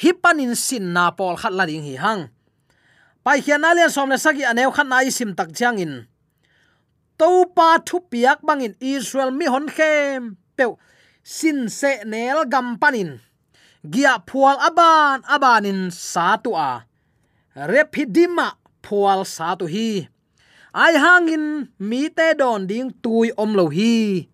Hi 0.00 0.10
panin 0.22 0.54
sin 0.56 0.92
na 0.94 1.10
pol 1.10 1.36
khat 1.40 1.52
la 1.52 1.64
ding 1.66 1.84
hi 1.84 1.94
hang. 1.96 2.22
Pai 3.24 3.38
khian 3.44 3.66
alian 3.68 3.92
som 3.92 4.08
le 4.08 4.16
sagi 4.16 4.44
aneu 4.48 4.70
khat 4.72 4.86
na 4.88 5.04
isim 5.04 5.36
tak 5.36 5.52
chiang 5.56 5.76
in. 5.84 5.94
Topa 7.20 7.84
thu 7.84 8.00
piak 8.10 8.40
bangin 8.46 8.74
israel 8.80 9.30
mi 9.38 9.44
hon 9.44 9.66
khem. 9.68 10.40
Pe 10.56 10.64
sin 11.22 11.68
se 11.68 12.00
nel 12.08 12.48
gam 12.52 12.80
panin. 12.80 13.20
Gia 13.84 14.20
phual 14.28 14.56
aban, 14.68 15.20
abanin 15.24 15.90
sa 15.92 16.36
tu 16.36 16.52
a. 16.56 16.84
Repidima 17.56 18.56
phual 18.84 19.24
sa 19.28 19.52
tu 19.58 19.66
hi. 19.68 20.08
Ai 20.72 20.94
hangin 20.96 21.68
mi 21.78 22.08
te 22.08 22.32
don 22.40 22.64
ding 22.70 22.88
tui 23.04 23.28
om 23.36 23.52
lo 23.58 23.68
hi 23.68 24.29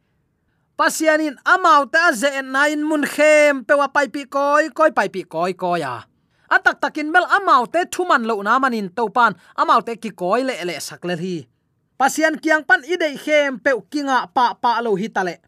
pasianin 0.77 1.37
amau 1.45 1.89
ta 1.89 2.13
ze 2.13 2.31
nain 2.45 2.85
mun 2.85 3.05
khem 3.15 3.65
pe 3.65 3.75
wa 3.81 3.89
pai 3.89 4.09
pi 4.13 4.29
koi 4.29 4.69
koi 4.77 4.91
pai 4.93 5.09
pi 5.09 5.25
koi 5.25 5.53
koi 5.57 5.81
ya 5.81 6.05
atak 6.53 6.77
takin 6.81 7.09
mel 7.09 7.27
amau 7.37 7.65
te 7.65 7.81
thuman 7.93 8.23
lo 8.29 8.37
na 8.45 8.61
manin 8.63 8.89
to 8.97 9.09
pan 9.17 9.33
amau 9.57 9.81
te 9.81 9.97
ki 9.97 10.11
koi 10.21 10.45
le 10.49 10.55
le 10.69 10.77
sak 10.89 11.03
le 11.09 11.15
hi 11.23 11.37
pasian 11.99 12.37
kiang 12.43 12.63
pan 12.69 12.85
ide 12.85 13.09
khem 13.25 13.57
pe 13.65 13.73
kinga 13.93 14.19
pa 14.37 14.53
pa 14.63 14.71
lo 14.85 14.93
hi 15.01 15.09
tale 15.17 15.41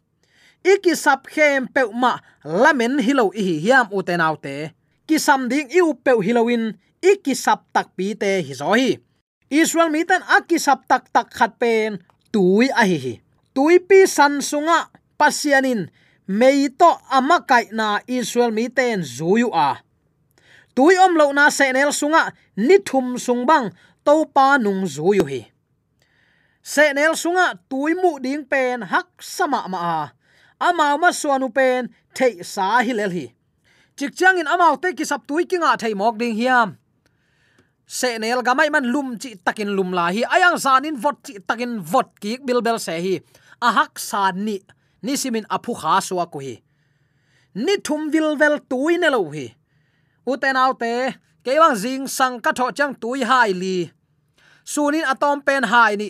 iki 0.72 0.92
sap 1.04 1.28
khem 1.34 1.68
pe 1.74 1.82
ma 2.02 2.12
lamen 2.42 2.96
hilo 3.06 3.28
hi 3.36 3.60
hiam 3.64 3.86
uten 3.98 4.24
autte 4.24 4.56
ki 5.08 5.16
sam 5.16 5.48
ding 5.48 5.68
iu 5.72 5.92
pe 6.04 6.12
hilowin 6.24 6.64
iki 7.02 7.34
sap 7.34 7.64
tak 7.72 7.94
pi 7.96 8.14
te 8.18 8.42
hi 8.42 8.54
zo 8.54 8.74
hi. 8.74 8.98
Israel 9.48 9.88
mi 9.88 10.04
tan 10.04 10.20
aki 10.36 10.60
sap 10.60 10.84
tak 10.84 11.08
tak 11.08 11.32
khat 11.32 11.56
pen, 11.56 11.96
tui 12.28 12.68
a 12.68 12.84
hi 12.84 12.98
hi. 13.00 13.14
Tui 13.56 13.80
pi 13.80 14.04
san 14.04 14.44
sunga 14.44 14.92
pasianin 15.18 15.90
meito 16.28 16.90
amakai 17.10 17.72
na 17.72 18.00
israel 18.06 18.52
mi 18.54 18.68
ten 18.68 19.02
zuyu 19.02 19.50
a. 19.52 19.82
Tui 20.74 20.94
om 20.94 21.18
lo 21.18 21.32
na 21.32 21.50
se 21.50 21.72
nel 21.72 21.90
sunga 21.90 22.30
ni 22.56 22.78
thum 22.78 23.18
sung 23.18 23.42
bang 23.42 23.72
to 24.06 24.24
pa 24.34 24.56
nung 24.62 24.86
zuyu 24.86 25.26
hi. 25.26 25.42
Se 26.62 26.92
nel 26.92 27.16
sunga 27.18 27.58
tui 27.68 27.94
mu 27.98 28.22
ding 28.22 28.44
pen 28.46 28.86
hak 28.86 29.08
sama 29.18 29.66
ma 29.68 29.78
a. 29.78 30.00
Amau 30.60 30.98
ma 31.02 31.10
suanu 31.10 31.48
pen 31.50 31.90
thei 32.14 32.42
sa 32.42 32.78
hi 32.86 32.92
lel 32.92 33.10
hi. 33.10 33.26
Chik 33.98 34.14
chang 34.14 34.38
in 34.38 34.46
amao 34.46 34.78
te 34.78 34.94
ki 34.94 35.04
sap 35.04 35.26
tui 35.26 35.44
ki 35.50 35.58
nga 35.58 35.74
thei 35.80 35.94
mok 35.94 36.18
ding 36.18 36.36
hiam. 36.38 36.78
Se 37.86 38.18
nel 38.18 38.42
gamai 38.46 38.70
man 38.70 38.86
lum 38.92 39.18
chi 39.18 39.34
takin 39.34 39.74
lum 39.74 39.90
la 39.90 40.12
hi. 40.14 40.22
Ayang 40.34 40.58
zanin 40.64 40.94
vot 40.94 41.18
chi 41.24 41.40
takin 41.48 41.80
vot 41.80 42.14
ki 42.20 42.38
bilbel 42.46 42.78
se 42.78 42.94
hi. 43.00 43.14
A 43.62 43.72
hak 43.72 43.98
ni 44.34 44.60
ni 45.02 45.16
simin 45.20 45.46
aphu 45.56 45.72
kha 45.80 46.00
suwa 46.08 46.24
ko 46.32 46.38
hi 46.46 46.54
ni 47.54 47.74
thum 47.86 48.10
vil 48.12 48.36
vel 48.40 48.56
tui 48.70 48.94
ne 48.98 49.08
lo 49.14 49.22
hi. 49.34 49.46
Uten 50.30 50.56
autte 50.64 50.92
kewang 51.44 51.76
jing 51.82 52.06
sang 52.16 52.36
ka 52.44 52.52
tho 52.58 52.66
chang 52.78 52.94
tui 53.02 53.20
hai 53.30 53.50
li. 53.62 53.76
Sunin 54.72 55.08
atom 55.12 55.40
pen 55.46 55.64
hai 55.72 55.96
ni. 56.00 56.08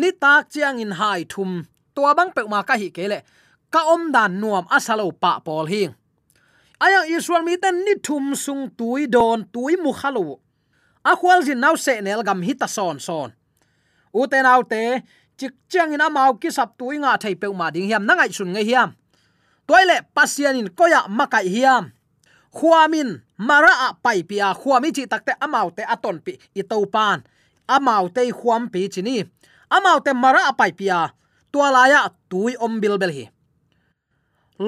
Ni 0.00 0.10
tak 0.22 0.50
chiang 0.52 0.78
in 0.84 0.92
hai 1.00 1.24
thum. 1.32 1.50
Tua 1.94 2.14
bang 2.18 2.30
pe 2.36 2.42
ma 2.52 2.60
ka 2.68 2.74
hi 2.80 2.88
kele. 2.96 3.18
Ka 3.72 3.80
om 3.94 4.12
dan 4.14 4.40
nuam 4.40 4.66
asalo 4.76 5.06
pa 5.22 5.32
pol 5.46 5.66
hing 5.72 5.94
ayang 6.80 7.12
israel 7.12 7.44
mi 7.44 7.60
ten 7.60 7.84
ni 7.84 7.94
thum 8.00 8.34
sung 8.34 8.72
tui 8.78 9.06
don 9.06 9.44
tui 9.52 9.76
mu 9.76 9.92
khalo 9.92 10.40
a 11.04 11.12
khwal 11.12 11.44
jin 11.46 11.60
nau 11.60 11.76
se 11.76 12.00
nel 12.00 12.22
gam 12.24 12.40
hita 12.42 12.68
son 12.68 12.98
son. 12.98 13.30
U 14.12 14.26
te 14.26 14.38
nau 14.42 14.62
te 14.72 14.82
chik 15.40 15.56
chang 15.72 15.96
in 15.96 16.04
amau 16.04 16.36
ki 16.36 16.52
sap 16.52 16.76
tu 16.78 16.92
inga 16.92 17.16
thei 17.22 17.34
pe 17.40 17.46
ma 17.60 17.66
ding 17.74 17.88
hiam 17.88 18.04
nangai 18.04 18.30
sun 18.36 18.52
nge 18.52 18.62
hiam. 18.68 18.88
Toile 19.66 19.96
pasian 20.14 20.58
in 20.60 20.68
koya 20.78 21.00
makai 21.08 21.48
hiam. 21.54 21.84
Khuamin 22.56 23.08
mara 23.48 23.72
a 23.86 23.88
pai 24.04 24.20
pia 24.28 24.52
khuami 24.60 24.88
chi 24.96 25.04
takte 25.12 25.32
amau 25.44 25.68
te 25.76 25.82
aton 25.94 26.16
pi 26.24 26.32
i 26.60 26.62
to 26.70 26.76
pan. 26.94 27.18
Amau 27.74 28.04
te 28.14 28.22
khuam 28.38 28.62
pi 28.72 28.80
chini 28.92 29.16
amau 29.76 29.98
te 30.04 30.12
mara 30.22 30.42
a 30.50 30.52
pai 30.60 30.72
pia 30.78 30.98
tualaya 31.52 32.00
tui 32.30 32.52
om 32.64 32.74
bil 32.82 32.96
bel 33.00 33.12
hi. 33.16 33.24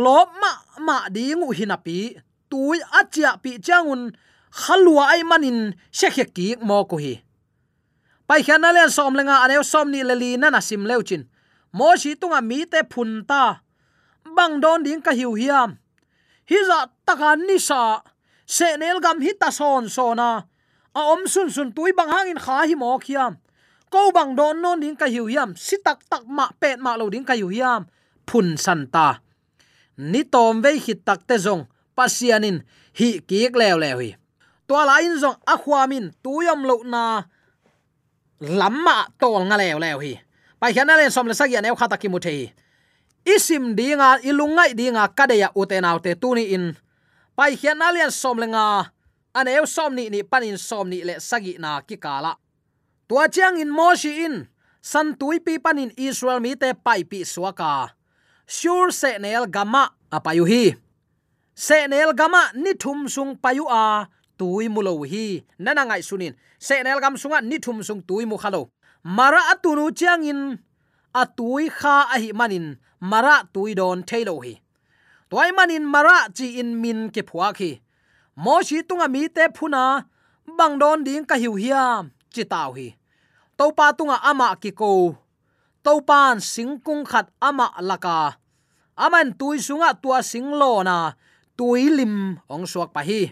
Lop 0.04 0.28
ma 0.40 0.50
ma 0.86 0.96
dingu 1.14 1.48
hinapi 1.58 1.98
tui 2.50 2.78
achia 3.00 3.30
pi 3.42 3.50
changun 3.66 4.02
khalwa 4.60 5.04
ai 5.12 5.22
manin 5.30 5.58
shekhe 5.98 6.24
ki 6.36 6.46
mo 6.68 6.76
ko 6.90 6.96
hi. 7.04 7.14
Pai 8.32 8.40
khana 8.48 8.72
le 8.72 8.88
som 8.88 9.12
lenga 9.12 9.36
ane 9.44 9.60
som 9.60 9.90
ni 9.92 10.00
le 10.08 10.14
li 10.16 10.30
na 10.40 10.48
na 10.48 10.60
sim 10.68 10.82
leuchin 10.90 11.22
mo 11.78 11.88
shi 12.00 12.10
tunga 12.20 12.40
mi 12.50 12.58
te 12.72 12.80
phun 12.92 13.10
ta 13.30 13.60
bang 14.36 14.54
don 14.62 14.80
ding 14.86 15.02
ka 15.06 15.12
hiu 15.18 15.32
hiam 15.40 15.70
hi 16.50 16.58
za 16.68 16.78
taka 17.06 17.30
ni 17.36 17.58
sa 17.68 18.00
se 18.56 18.68
nel 18.80 18.98
gam 19.04 19.20
hi 19.24 19.32
ta 19.40 19.48
son 19.58 19.84
sona 19.96 20.28
a 20.98 21.00
om 21.12 21.22
sun 21.32 21.48
sun 21.56 21.68
tui 21.76 21.92
bang 21.98 22.08
hangin 22.14 22.40
kha 22.44 22.56
hi 22.68 22.74
mo 22.82 22.96
khiam 23.04 23.36
ko 23.92 24.00
bang 24.16 24.32
don 24.38 24.56
non 24.64 24.80
ding 24.80 24.96
ka 24.96 25.06
hiu 25.12 25.28
hiam 25.32 25.52
si 25.64 25.76
tak 25.84 26.00
tak 26.08 26.24
ma 26.36 26.48
pet 26.60 26.80
ma 26.84 26.96
lo 27.00 27.12
ding 27.12 27.28
ka 27.28 27.36
hiu 27.40 27.52
hiam 27.52 27.84
phun 28.28 28.56
san 28.64 28.88
ta 28.94 29.08
ni 30.12 30.24
tom 30.24 30.64
ve 30.64 30.72
hit 30.84 31.04
tak 31.04 31.20
te 31.28 31.36
zong 31.36 31.68
pasianin 31.96 32.64
hi 32.98 33.08
kiek 33.28 33.52
lew 33.60 33.76
lew 33.84 33.98
hi 34.00 34.10
to 34.66 34.74
la 34.88 34.96
in 35.04 35.20
zong 35.20 35.36
a 35.52 35.54
khwamin 35.62 36.06
tuyom 36.24 36.60
lo 36.68 36.80
na 36.94 37.04
lamma 38.42 39.06
tol 39.18 39.46
nga 39.46 39.56
lew 39.56 39.78
lew 39.78 39.98
hi. 40.02 40.14
Pai 40.58 40.74
hian 40.74 40.90
len 40.90 41.10
som 41.10 41.26
le 41.26 41.34
sagya 41.34 41.62
neu 41.62 41.78
khata 41.78 41.96
ki 41.98 42.08
mu 42.08 42.18
the 42.18 42.50
isim 43.24 43.74
dinga 43.74 44.18
ilungai 44.22 44.74
dinga 44.74 45.08
kadeya 45.14 45.54
utenaw 45.54 46.02
te 46.02 46.14
tuni 46.14 46.52
in. 46.54 46.74
Pai 47.36 47.54
hian 47.54 47.82
alian 47.82 48.10
som 48.10 48.38
le 48.38 48.46
nga, 48.46 48.92
aneu 49.34 49.66
som 49.66 49.94
ni 49.94 50.10
ni, 50.10 50.22
panin 50.22 50.58
som 50.58 50.88
ni 50.88 51.02
le 51.02 51.20
sagi 51.20 51.56
na 51.58 51.80
ki 51.80 51.96
kala. 51.96 52.36
Tua 53.08 53.28
chiang 53.28 53.58
in 53.58 53.70
moshi 53.70 54.24
in. 54.24 54.48
San 54.82 55.14
tui 55.14 55.38
pi 55.38 55.58
panin 55.58 55.94
israel 55.96 56.40
mi 56.40 56.56
te 56.56 56.74
pai 56.74 57.04
pi 57.04 57.22
suaka 57.24 57.94
sure 58.46 58.92
se 58.92 59.18
nel 59.18 59.46
gama 59.46 59.88
apayu 60.10 60.44
hi. 60.44 60.74
Se 61.54 61.86
nel 61.86 62.12
gama 62.12 62.50
ni 62.54 62.74
thum 62.74 63.08
sung 63.08 63.36
payu 63.36 63.64
a 63.68 64.08
tui 64.42 64.66
mulo 64.74 64.92
hi. 65.12 65.24
Nana 65.64 65.82
ngai 65.86 66.02
sunin. 66.08 66.34
Se 66.66 66.74
nel 66.82 67.00
gam 67.02 67.14
sunga 67.22 67.38
ni 67.50 67.56
thum 67.64 67.78
sung 67.88 68.02
tui 68.08 68.24
mu 68.30 68.36
khalo. 68.42 68.62
Mara 69.16 69.40
atunu 69.52 69.84
chiang 69.98 70.24
in. 70.30 70.40
Atui 71.14 71.64
kha 71.78 71.94
a 72.14 72.16
hi 72.22 72.30
manin. 72.38 72.66
Mara 73.10 73.34
tui 73.54 73.70
don 73.78 74.02
thailo 74.08 74.34
hi. 74.44 74.54
Toy 75.30 75.50
manin 75.56 75.84
mara 75.94 76.16
chi 76.36 76.46
in 76.60 76.70
min 76.82 77.00
ke 77.14 77.22
phua 77.28 77.48
khi. 77.58 77.70
Mo 78.44 78.54
shi 78.66 78.78
tunga 78.88 79.06
mi 79.14 79.22
te 79.36 79.44
phuna. 79.56 79.84
Bang 80.58 80.74
don 80.82 80.98
ding 81.06 81.24
ka 81.30 81.36
hiu 81.42 81.54
hiam 81.62 82.10
chi 82.34 82.42
taw 82.52 82.70
hi. 82.76 82.88
To 83.58 83.64
pa 83.78 83.86
tunga 83.98 84.16
ama 84.30 84.48
ki 84.62 84.70
ko. 84.80 84.90
To 85.84 85.92
pan 86.08 86.36
singkung 86.52 87.04
khat 87.10 87.26
ama 87.48 87.66
laka 87.88 88.18
aman 89.04 89.28
tui 89.38 89.58
sunga 89.66 89.90
tua 90.02 90.18
singlo 90.30 90.72
na. 90.88 90.96
Tui 91.58 91.82
lim 91.96 92.14
ong 92.52 92.66
suak 92.72 92.90
pa 92.94 93.02
hi 93.08 93.22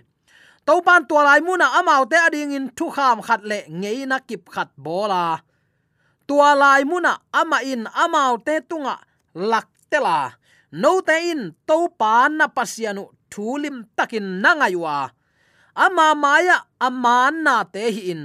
to 0.67 0.75
pan 0.87 1.03
tua 1.09 1.23
lai 1.29 1.41
mu 1.47 1.57
na 1.61 1.67
amau 1.79 2.03
te 2.11 2.17
ading 2.27 2.53
in 2.59 2.67
thu 2.77 2.87
kham 2.97 3.19
khat 3.27 3.41
le 3.51 3.59
ngei 3.81 4.07
na 4.11 4.17
kip 4.29 4.43
khat 4.55 4.69
bola. 4.77 5.25
Tua 6.29 6.55
lai 6.63 6.83
mu 6.85 6.97
na 7.01 7.13
ama 7.41 7.59
in 7.73 7.85
amau 8.03 8.39
te 8.47 8.55
tunga 8.69 8.95
lak 9.35 9.69
tela 9.91 10.19
no 10.83 11.01
te 11.09 11.17
in 11.33 11.43
to 11.69 11.77
pan 12.01 12.31
na 12.39 12.47
pasianu 12.57 13.05
thulim 13.33 13.77
takin 13.97 14.27
nangaiwa 14.43 15.11
ama 15.75 16.07
maya 16.15 16.57
aman 16.87 17.35
na 17.45 17.55
te 17.65 17.83
hi 17.95 18.03
in. 18.13 18.23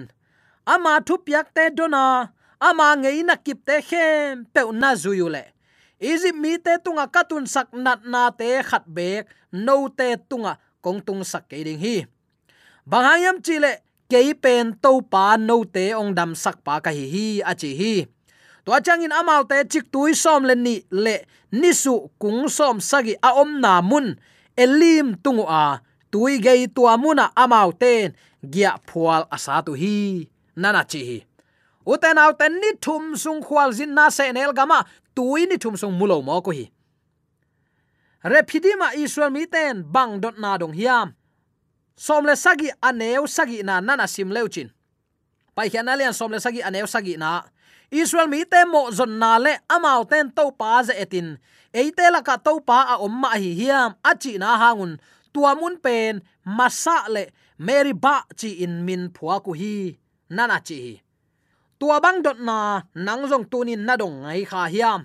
Ama 0.73 1.01
thu 1.05 1.15
piak 1.25 1.47
te 1.55 1.69
dona. 1.77 2.33
Ama 2.59 2.95
ngei 2.97 3.21
na 3.27 3.35
kip 3.45 3.59
te 3.67 3.75
khem 3.89 4.45
pe 4.53 4.61
na 4.81 4.89
zuyule 4.95 5.43
izi 5.99 6.31
mi 6.41 6.57
te 6.65 6.73
tunga 6.83 7.05
katun 7.07 7.45
sak 7.47 7.71
nat 7.73 7.99
na 8.05 8.29
te 8.39 8.61
khat 8.69 8.85
bek. 8.87 9.25
No 9.51 9.87
te 9.89 10.07
tunga 10.29 10.53
kong 10.83 10.99
tung 11.05 11.23
sak 11.23 11.49
ke 11.49 11.63
ding 11.63 11.79
hi 11.79 12.05
banghayam 12.85 13.41
chile 13.41 13.81
kei 14.09 14.33
pen 14.33 14.77
to 14.83 15.01
pa 15.01 15.37
no 15.37 15.65
te 15.65 15.93
ong 15.97 16.13
dam 16.13 16.37
sak 16.37 16.61
pa 16.65 16.77
ka 16.85 16.91
hi 16.93 17.05
hi 17.13 17.27
a 17.41 17.53
chi 17.57 17.73
hi. 17.79 17.95
To 18.65 18.71
changin 18.85 19.13
amal 19.13 19.45
te 19.49 19.57
chik 19.71 19.85
tui 19.93 20.13
som 20.13 20.45
len 20.45 20.61
ni 20.65 20.75
le 20.89 21.15
nisu 21.51 22.09
kung 22.21 22.49
som 22.49 22.77
sagi 22.81 23.13
a 23.21 23.29
om 23.41 23.61
na 23.61 23.81
mun. 23.81 24.17
Elim 24.57 25.17
tungu 25.23 25.45
a 25.49 25.81
tui 26.11 26.37
gei 26.45 26.67
tua 26.75 26.93
muna 26.97 27.25
amau 27.35 27.69
ten 27.81 28.13
gia 28.53 28.71
phual 28.87 29.23
asa 29.35 29.61
tu 29.65 29.73
hi. 29.73 30.29
Nana 30.55 30.81
chi 30.91 31.01
hi. 31.09 31.17
Uten 31.85 32.17
au 32.17 32.33
ten 32.39 32.53
ni 32.61 32.69
thum 32.81 33.03
sung 33.17 33.41
khwal 33.45 33.69
zin 33.77 33.93
na 33.97 34.09
se 34.09 34.31
nel 34.31 34.53
gama 34.53 34.79
tui 35.15 35.45
ni 35.45 35.57
thum 35.57 35.75
sung 35.81 35.93
mulo 35.99 36.21
mo 36.21 36.41
ko 36.45 36.51
hi. 36.51 36.65
Repidima 38.23 38.87
israel 38.97 39.29
mi 39.29 39.45
ten 39.45 39.83
bang 39.93 40.21
dot 40.21 40.37
na 40.41 40.57
dong 40.57 40.73
hiam 40.73 41.13
somle 41.95 42.35
sagi 42.35 42.69
aneu 42.81 43.27
sagi 43.27 43.63
na 43.63 43.81
nana 43.81 44.07
sim 44.07 44.29
leuchin 44.29 44.69
pai 45.55 45.71
khian 45.71 45.87
alian 45.87 46.13
somle 46.13 46.39
sagi 46.43 46.59
aneu 46.59 46.85
sagi 46.85 47.15
na. 47.15 47.47
Israel 47.91 48.27
mi 48.27 48.43
te 48.43 48.65
mo 48.67 48.91
zon 48.91 49.15
na 49.21 49.39
le 49.39 49.55
amau 49.71 50.03
ten 50.03 50.27
to 50.35 50.51
pa 50.51 50.83
ze 50.83 50.93
etin. 50.93 51.39
Eite 51.71 52.03
la 52.11 52.19
ka 52.19 52.35
to 52.35 52.59
pa 52.59 52.79
a 52.93 52.95
omma 52.99 53.39
hi 53.39 53.55
hiam 53.55 53.95
achi 54.03 54.35
na 54.41 54.59
hangun. 54.59 54.99
Tuamun 55.33 55.75
pen 55.83 56.23
masa 56.43 57.07
le, 57.11 57.31
mary 57.59 57.93
ba 57.93 58.23
chi 58.39 58.63
in 58.63 58.83
min 58.87 59.11
phua 59.15 59.43
ku 59.43 59.51
hi, 59.51 59.95
nana 60.31 60.59
chi 60.67 60.75
hi. 60.85 60.93
Tua 61.79 61.99
bang 61.99 62.23
dot 62.23 62.39
na, 62.39 62.81
nang 62.95 63.27
jong 63.27 63.45
tunin 63.51 63.83
na 63.83 63.99
dong 63.99 64.23
ngai 64.23 64.47
kha 64.47 64.71
hiam. 64.71 65.01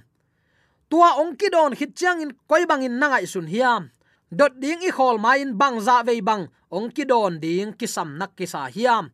Tua 0.90 1.18
ong 1.18 1.35
ki 1.35 1.50
don 1.50 1.74
hit 1.74 1.98
chang 1.98 2.22
in 2.22 2.31
koi 2.46 2.62
bang 2.66 2.83
in 2.87 2.98
nangai 2.98 3.26
sun 3.26 3.50
hiam 3.50 3.90
dot 4.31 4.53
ding 4.62 4.81
i 4.87 4.90
khol 4.90 5.19
mai 5.19 5.38
in 5.43 5.59
bang 5.59 5.81
za 5.81 5.97
dạ 5.97 6.03
ve 6.03 6.21
bang 6.21 6.47
ong 6.71 6.90
ki 6.95 7.05
don 7.05 7.40
ding 7.43 7.73
ki 7.79 7.87
sam 7.87 8.19
nak 8.19 8.31
ki 8.37 8.47
sa 8.47 8.71
hiam. 8.75 9.11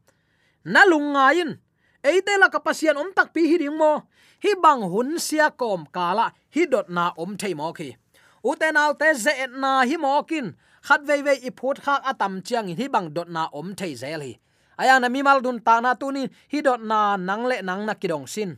Na 0.64 0.84
lunga 0.84 1.32
in 1.32 1.56
eite 2.06 2.38
la 2.38 2.48
kapasian 2.48 2.96
om 2.96 3.10
tak 3.16 3.34
pi 3.34 3.42
hi 3.50 3.56
ding 3.58 3.76
mo 3.78 3.92
hi 4.44 4.52
bang 4.62 4.82
hun 4.92 5.18
sia 5.18 5.50
kom 5.50 5.86
kala 5.96 6.30
hi 6.54 6.62
dot 6.72 6.86
na 6.96 7.04
om 7.22 7.36
thei 7.40 7.54
mo 7.54 7.72
khi 7.78 7.90
uten 8.44 8.76
al 8.76 8.92
te 9.00 9.08
ze 9.14 9.32
na 9.62 9.82
hi 9.88 9.96
mo 9.96 10.22
kin 10.30 10.46
khat 10.86 11.00
ve 11.08 11.16
ve 11.26 11.34
i 11.48 11.50
phut 11.58 11.76
khak 11.84 12.02
atam 12.10 12.42
chiang 12.46 12.68
hi 12.78 12.86
bang 12.94 13.08
dot 13.16 13.28
na 13.28 13.42
om 13.58 13.74
thei 13.78 13.92
zel 14.02 14.22
hi 14.26 14.32
aya 14.80 15.00
na 15.00 15.08
mi 15.08 15.20
mal 15.26 15.40
dun 15.44 15.58
ta 15.66 15.80
na 15.80 15.94
tu 16.00 16.12
ni, 16.16 16.22
hi 16.52 16.60
dot 16.60 16.80
na 16.90 17.16
nang 17.16 17.44
le 17.50 17.56
nang 17.68 17.82
na 17.88 17.94
kidong 18.00 18.26
sin 18.34 18.50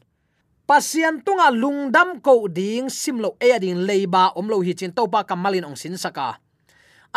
pasian 0.68 1.24
tunga 1.24 1.48
lungdam 1.62 2.20
ko 2.20 2.34
ding 2.58 2.90
simlo 2.90 3.30
e 3.40 3.48
ding 3.62 3.80
leiba 3.88 4.22
omlo 4.38 4.60
hi 4.66 4.72
chin 4.78 4.92
topa 4.92 5.24
kamalin 5.28 5.64
ong 5.64 5.78
sin 5.82 5.96
saka 5.96 6.36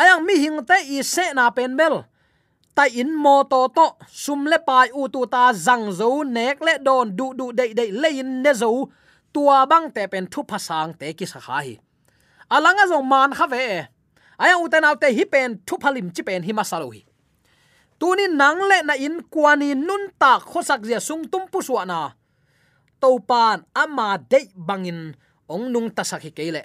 ayang 0.01 0.25
mi 0.25 0.33
hing 0.41 0.57
te 0.65 0.77
i 0.97 1.05
se 1.05 1.29
na 1.37 1.53
pen 1.53 1.77
mel 1.77 2.01
tai 2.73 2.89
in 3.01 3.13
mo 3.13 3.43
to 3.51 3.67
to, 3.75 3.85
sum 4.09 4.49
le 4.49 4.57
pai 4.67 4.89
u 4.95 5.05
tu 5.13 5.21
ta 5.33 5.53
zang 5.53 5.91
zo 5.99 6.23
nek 6.23 6.57
le 6.65 6.73
don 6.87 7.07
du 7.17 7.27
du 7.37 7.45
dei 7.53 7.71
dei 7.77 7.91
le 7.91 8.09
in 8.21 8.41
ne 8.43 8.51
zo 8.61 8.89
tua 9.33 9.67
bang 9.71 9.87
te 9.95 10.07
pen 10.11 10.25
thu 10.31 10.41
phasang 10.49 10.91
te 10.99 11.13
ki 11.13 11.25
sakha 11.33 11.59
hi. 11.65 11.75
Alanga 12.55 12.85
zo 12.91 12.99
man 13.11 13.31
kha 13.37 13.45
ve. 13.53 13.65
Aya 14.41 14.55
uten 14.63 14.87
autte 14.89 15.07
hi 15.17 15.23
pen 15.33 15.59
thu 15.67 15.75
phalim 15.83 16.07
chi 16.15 16.23
pen 16.27 16.43
hi 16.47 16.53
masalo 16.59 16.87
hi. 16.95 17.01
Tuni 17.99 18.25
nang 18.39 18.59
le 18.69 18.77
na 18.87 18.93
in 19.05 19.21
kwani 19.33 19.69
nun 19.87 20.03
ta 20.21 20.39
khosak 20.39 20.81
zia 20.87 20.99
sung 20.99 21.23
tum 21.31 21.43
pu 21.51 21.59
suana 21.61 22.15
to 23.01 23.19
pan 23.29 23.65
ama 23.75 24.17
de 24.31 24.39
bangin, 24.55 25.13
ong 25.49 25.65
nung 25.73 25.89
ta 25.95 26.03
sakhi 26.03 26.31
kele 26.37 26.61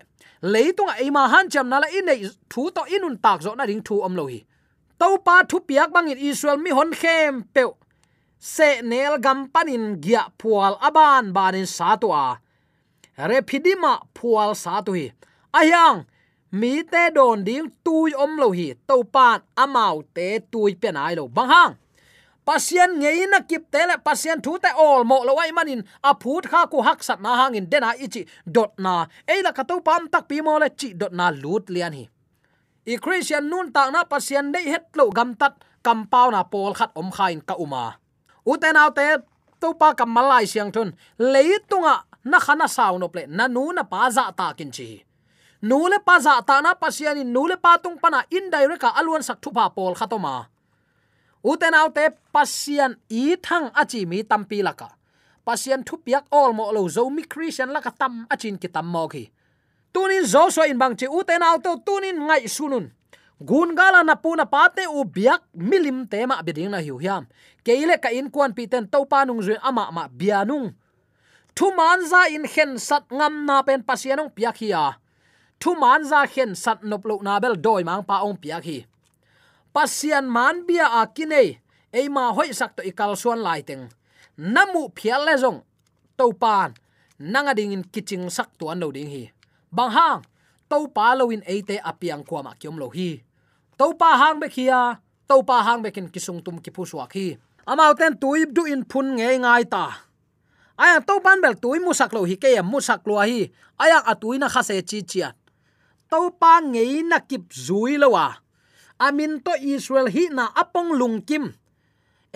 leitung 0.52 0.90
ai 0.94 1.10
ma 1.16 1.22
han 1.32 1.46
cham 1.52 1.66
nala 1.72 1.88
in 1.98 2.04
nei 2.08 2.20
thu 2.52 2.62
to 2.76 2.82
inun 2.94 3.16
tak 3.24 3.38
zo 3.44 3.50
na 3.54 3.64
ring 3.70 3.82
thu 3.86 3.96
om 4.06 4.14
lo 4.18 4.24
hi. 4.32 4.40
To 5.00 5.08
pa 5.26 5.36
thu 5.50 5.56
piak 5.68 5.88
bangin 5.94 6.18
israel 6.28 6.58
mi 6.64 6.70
hon 6.78 6.90
khem 7.00 7.32
pe 7.54 7.62
se 8.52 8.68
nel 8.90 9.14
gam 9.24 9.38
panin 9.52 9.84
gya 10.04 10.22
pual 10.40 10.74
aban 10.88 11.24
banin 11.36 11.68
satua 11.76 12.24
repidima 13.28 13.92
pual 14.16 14.50
satui 14.64 15.04
ayang 15.60 15.98
mi 16.60 16.72
te 16.92 17.02
don 17.16 17.38
ding 17.48 17.68
tui 17.84 18.10
om 18.24 18.32
lo 18.42 18.48
hi. 18.58 18.68
To 18.88 18.96
pan 19.14 19.38
amau 19.62 19.96
te 20.16 20.28
tui 20.52 20.72
pen 20.82 20.96
ai 21.04 21.14
lo. 21.18 21.24
Bang 21.36 21.50
hang 21.54 21.74
pasien 22.46 22.90
ngei 23.02 23.26
na 23.26 23.40
kip 23.42 23.64
tele 23.74 23.98
pasien 24.06 24.38
thu 24.44 24.52
te 24.62 24.70
all 24.84 25.04
mo 25.04 25.18
lo 25.26 25.34
wai 25.34 25.50
manin, 25.52 25.82
a 26.02 26.14
phut 26.22 26.44
kha 26.52 26.60
ku 26.72 26.78
hak 26.86 27.02
sat 27.02 27.20
na 27.20 27.30
hangin 27.40 27.66
dena 27.70 27.90
ichi 28.04 28.22
dot 28.46 28.72
na. 28.78 28.94
Ei 29.32 29.42
la 29.42 29.50
ka 29.52 29.62
to 29.68 29.80
pam 29.86 30.06
tak 30.12 30.24
pi 30.30 30.40
mo 30.46 30.54
le 30.62 30.68
chi 30.78 30.88
dot 31.00 31.12
na 31.12 31.26
lut 31.42 31.66
lian 31.74 31.92
hi. 31.98 32.04
I 32.86 32.96
christian 33.02 33.50
nun 33.50 33.72
tak 33.74 33.90
na, 33.92 34.00
pasien 34.12 34.52
dei 34.54 34.70
het 34.70 34.86
lo 34.94 35.10
gam 35.10 35.34
tat, 35.34 35.54
kam 35.82 36.06
pau 36.06 36.30
na 36.30 36.42
pol 36.52 36.72
khat 36.78 36.90
om 36.94 37.10
khain 37.16 37.40
ka 37.48 37.54
uma. 37.64 37.98
Uten 38.46 38.78
te 38.94 39.06
to 39.60 39.74
pa 39.80 39.88
kam 39.98 40.10
malai 40.14 40.46
siang 40.46 40.70
thun 40.70 40.94
leitunga 41.18 41.94
na 42.30 42.38
khana 42.38 42.68
saw 42.76 42.94
no 42.98 43.08
ple 43.08 43.26
na 43.26 43.44
nu 43.48 43.72
na 43.74 43.82
pa 43.82 44.10
za 44.16 44.30
ta 44.38 44.54
kin 44.58 44.70
chi. 44.76 45.02
Nu 45.62 45.78
le 45.90 45.98
pa 45.98 46.20
za 46.20 46.34
ta 46.48 46.60
na 46.60 46.74
pasian 46.74 47.18
in 47.18 47.32
nu 47.34 47.42
le 47.50 47.56
pa 47.56 47.78
tung 47.82 47.98
pana 47.98 48.22
indirect 48.30 48.80
ka 48.80 48.90
alwan 49.00 49.22
sak 49.22 49.38
thu 49.42 49.50
pa 49.50 49.66
pol 49.76 49.94
khatoma 49.98 50.46
uten 51.50 51.74
autte 51.80 52.04
pasian 52.34 52.92
i 53.22 53.24
thang 53.46 53.66
achi 53.80 54.00
mi 54.10 54.18
tampi 54.30 54.58
laka 54.66 54.88
pasian 55.46 55.80
thu 55.86 55.94
piak 56.04 56.24
all 56.38 56.52
mo 56.58 56.64
lo 56.76 56.82
zo 56.96 57.06
mi 57.16 57.22
christian 57.32 57.70
laka 57.76 57.90
tam 58.00 58.26
achin 58.34 58.56
ki 58.62 58.68
tam 58.74 58.86
mo 58.94 59.04
khi 59.12 59.24
tunin 59.94 60.24
zo 60.32 60.42
so 60.54 60.62
in 60.70 60.78
bang 60.82 60.94
chi 60.98 61.06
uten 61.18 61.42
auto 61.50 61.70
tunin 61.86 62.18
ngai 62.26 62.44
sunun 62.56 62.86
gun 63.40 63.76
gala 63.76 64.00
na 64.00 64.16
puna 64.16 64.48
pate 64.48 64.88
u 64.88 65.04
biak 65.04 65.44
milim 65.52 66.08
tema 66.08 66.40
biding 66.40 66.72
na 66.72 66.80
hiu 66.80 66.96
hiam. 66.96 67.28
Keile 67.64 68.00
ka 68.00 68.08
in 68.08 68.30
kwan 68.32 68.56
piten 68.56 68.88
to 68.88 69.04
panung 69.04 69.44
zui 69.44 69.58
ama 69.60 69.92
ma 69.92 70.08
bianung 70.08 70.72
thu 71.56 71.72
manza 71.76 72.28
in 72.32 72.48
khen 72.48 72.78
sat 72.78 73.04
ngam 73.12 73.44
na 73.44 73.60
pen 73.62 73.84
pasianong 73.84 74.32
piak 74.32 74.56
hi 74.60 74.72
a. 74.72 74.96
Thu 75.60 75.76
manza 75.76 76.24
hen 76.24 76.32
khen 76.32 76.50
sat 76.54 76.80
nop 76.84 77.04
lo 77.04 77.20
na 77.20 77.40
bel 77.40 77.56
doi 77.56 77.84
mang 77.84 78.04
pa 78.04 78.24
ong 78.24 78.36
piak 78.40 78.64
hi 78.64 78.78
pasian 79.76 80.24
man 80.24 80.64
bia 80.64 80.88
a 80.88 81.04
kine 81.12 81.60
eima 81.92 82.32
hoi 82.32 82.56
sak 82.56 82.80
to 82.80 82.82
ikal 82.88 83.12
suan 83.12 83.44
lai 83.44 83.60
namu 84.40 84.88
phial 84.96 85.20
le 85.28 85.36
jong 85.36 85.60
to 86.16 86.32
pan 86.32 86.72
nanga 87.20 87.52
ding 87.52 87.76
in 87.76 87.84
kiching 87.84 88.32
sak 88.32 88.48
to 88.56 88.72
an 88.72 88.80
lo 88.80 88.88
ding 88.92 89.08
hi. 89.08 89.32
Bang 89.72 89.92
hang. 89.92 90.24
To 90.68 90.88
pa 90.88 91.12
lo 91.12 91.28
in 91.28 91.44
ate 91.44 91.76
apiang 91.80 92.24
kwa 92.24 92.40
ma 92.42 92.52
kyom 92.56 92.76
lo 92.80 92.88
hi. 92.88 93.20
To 93.76 93.92
pa 94.00 94.16
hang 94.16 94.40
be 94.40 94.48
khia 94.48 95.00
to 95.28 95.36
pa 95.44 95.62
hang 95.62 95.84
be 95.84 95.92
kin 95.92 96.08
kisung 96.08 96.40
tum 96.44 96.56
ki 96.60 96.70
phu 96.72 96.88
suak 96.88 97.12
hi. 97.12 97.36
Amau 97.68 97.92
ten 97.96 98.16
tuip 98.16 98.52
du 98.56 98.64
in 98.64 98.84
phun 98.84 99.16
nge 99.16 99.44
ngai 99.44 99.64
ta. 99.68 99.92
Aya 100.76 101.00
to 101.00 101.20
pan 101.24 101.40
bel 101.40 101.56
tui 101.56 101.80
musak 101.80 102.12
lo 102.12 102.24
hi 102.24 102.36
ke 102.36 102.60
musak 102.64 103.04
lo 103.08 103.20
hi. 103.20 103.48
Aya 103.80 104.00
atui 104.04 104.40
na 104.40 104.48
khase 104.48 104.80
chi 104.88 105.04
chia 105.04 105.32
to 106.10 106.30
pa 106.40 106.60
ngei 106.60 107.02
na 107.04 107.18
kip 107.20 107.52
zui 107.52 107.96
lo 108.00 108.16
wa 108.16 108.45
amin 108.98 109.40
to 109.40 109.52
israel 109.60 110.08
hi 110.08 110.28
na 110.32 110.48
apong 110.54 110.96
lungkim 111.00 111.52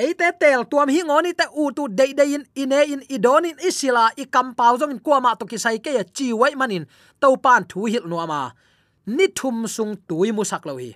eite 0.00 0.28
tel 0.40 0.64
tuam 0.70 0.88
hi 0.94 1.00
ngoni 1.08 1.32
te 1.38 1.46
u 1.62 1.64
tu 1.76 1.88
dei 1.98 2.12
dei 2.18 2.34
in 2.36 2.44
ine 2.62 2.78
in 2.92 3.02
idon 3.16 3.44
in 3.50 3.58
isila 3.68 4.04
i 4.22 4.24
kampau 4.34 4.78
jong 4.80 4.92
in 4.94 5.00
kuama 5.06 5.30
to 5.38 5.44
ki 5.50 5.58
sai 5.64 5.76
ke 5.84 5.90
ya 5.98 6.04
chi 6.16 6.26
wai 6.40 6.54
manin. 6.60 6.84
To 7.20 7.36
pan 7.44 7.62
thu 7.70 7.84
hil 7.92 8.06
no 8.10 8.16
ama 8.24 8.40
ni 9.16 9.26
thum 9.38 9.66
sung 9.74 9.92
tui 10.08 10.32
musak 10.36 10.64
lo 10.68 10.76
hi. 10.80 10.90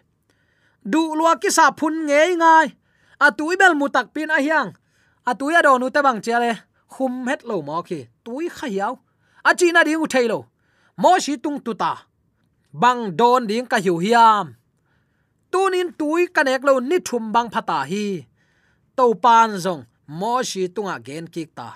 Du 0.92 1.00
lua 1.18 1.32
ki 1.42 1.50
sa 1.56 1.64
phun 1.78 1.94
nge 2.08 2.22
ngai. 2.40 2.66
A 3.26 3.28
tui 3.38 3.56
bel 3.60 3.74
mutak 3.80 4.06
pin 4.14 4.30
a 4.36 4.38
hiang. 4.46 4.70
A 5.30 5.32
tui 5.34 5.54
a 5.58 5.62
do 5.66 5.78
nu 5.78 5.90
te 5.94 6.00
bang 6.06 6.20
chele. 6.24 6.52
Khum 6.92 7.26
het 7.28 7.44
lo 7.48 7.60
mo 7.68 7.82
ki 7.88 8.00
tui 8.24 8.48
khayau 8.56 8.94
a 9.48 9.50
chi 9.58 9.66
na 9.72 9.84
ding 9.86 10.02
u 10.04 10.06
thailo 10.12 10.38
mo 11.02 11.18
shi 11.24 11.36
tung 11.44 11.58
tu 11.64 11.72
ta. 11.82 11.92
Bang 12.72 13.00
don 13.18 13.46
ding 13.50 13.66
ka 13.66 13.76
hiu 13.84 13.96
hiam 14.04 14.46
tunin 15.54 15.94
tui 15.94 16.26
kanek 16.34 16.66
lo 16.66 16.72
ni 16.90 16.98
thum 16.98 17.24
bang 17.34 17.48
phata 17.54 17.78
hi. 17.90 18.26
To 18.98 19.04
pan 19.24 19.50
zong, 19.64 19.82
mo 20.18 20.42
shi 20.42 20.62
tunga 20.74 20.96
gen 21.06 21.26
kik 21.34 21.50
ta. 21.58 21.68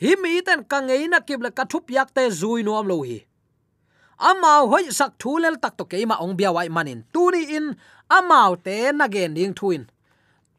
Hi 0.00 0.10
mi 0.22 0.32
ten 0.46 0.60
ka 0.70 0.78
ngei 0.86 1.04
na 1.10 1.18
kip 1.26 1.40
ka 1.58 1.64
thup 1.70 1.90
yak 1.90 2.14
te 2.14 2.22
zui 2.40 2.62
nuam 2.62 2.86
lo 2.90 2.96
hi. 3.08 3.18
Amao 4.30 4.62
hoi 4.70 4.84
sak 4.98 5.12
thulel 5.20 5.56
tak 5.62 5.74
to 5.78 5.84
keima 5.90 6.14
ong 6.22 6.34
bia 6.38 6.50
wai 6.56 6.68
manin. 6.76 7.00
Tuni 7.14 7.42
in 7.56 7.66
amao 8.16 8.54
te 8.66 8.76
na 8.98 9.06
gen 9.14 9.34
ding 9.34 9.54
thuin. 9.58 9.82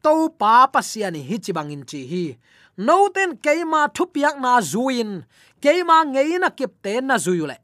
To 0.04 0.28
pa 0.40 0.68
pasiani 0.74 1.20
hi 1.28 1.36
chibangin 1.44 1.82
chi 1.90 2.00
hi. 2.12 2.24
No 2.86 3.08
ten 3.16 3.30
keima 3.44 3.80
thupiak 3.96 4.36
na 4.44 4.60
zuin 4.72 5.24
keima 5.62 5.96
ngeina 6.12 6.48
kip 6.58 6.72
te 6.84 7.00
na 7.00 7.16
zuyule 7.16 7.56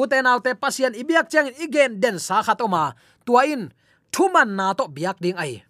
uten 0.00 0.26
autte 0.26 0.50
pasian 0.62 0.96
ibiak 0.96 1.28
chang 1.32 1.52
igen 1.60 2.00
den 2.02 2.16
sa 2.18 2.42
khatoma 2.46 2.96
tuain 3.26 3.70
thuman 4.12 4.56
na 4.58 4.74
to 4.74 4.84
biak 4.86 5.18
ding 5.22 5.38
ai. 5.38 5.62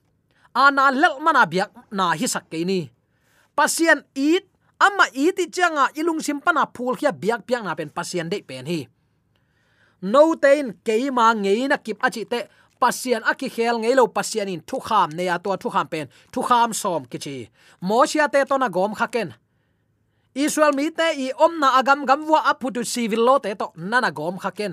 Ana 0.54 0.90
lel 0.90 1.20
mana 1.20 1.46
biak 1.46 1.70
na 1.92 2.12
hi 2.18 2.26
sak 2.26 2.50
ke 2.50 2.64
ni. 2.64 2.90
Pasien 3.56 4.02
it 4.14 4.44
ama 4.80 5.06
iti 5.12 5.46
changa 5.52 5.92
ilung 5.96 6.20
simpana 6.20 6.64
phul 6.74 6.96
khia 6.96 7.12
biak 7.12 7.46
biak 7.46 7.62
na 7.64 7.76
pen 7.78 7.90
pasien 7.92 8.28
de 8.32 8.42
pen 8.42 8.66
hi. 8.66 8.80
No 10.02 10.34
tein 10.34 10.72
keima 10.86 11.34
ngei 11.36 11.68
na 11.68 11.76
kip 11.76 12.00
achi 12.00 12.24
te 12.24 12.48
pasien 12.80 13.22
aki 13.30 13.48
khel 13.54 13.76
ngei 13.78 13.94
lo 13.94 14.06
pasien 14.16 14.48
in 14.48 14.60
thu 14.68 14.78
kham 14.80 15.08
ne 15.16 15.24
ya 15.30 15.36
to 15.38 15.56
thu 15.62 15.68
kham 15.74 15.86
pen, 15.92 16.06
thu 16.32 16.40
kham 16.42 16.72
som 16.72 17.04
kichi 17.10 17.48
mo 17.80 18.06
sia 18.10 18.26
te 18.32 18.40
to 18.48 18.58
na 18.58 18.68
gom 18.68 18.94
khaken 19.00 19.28
israel 20.34 20.72
mi 20.78 20.90
te 20.98 21.06
i 21.24 21.26
om 21.44 21.52
na 21.60 21.68
agam 21.78 22.06
gam 22.08 22.20
wa 22.32 22.40
aputu 22.50 22.82
civil 22.92 23.22
lo 23.28 23.38
te 23.44 23.54
to 23.60 23.66
nana 23.90 24.10
gom 24.18 24.38
khaken 24.42 24.72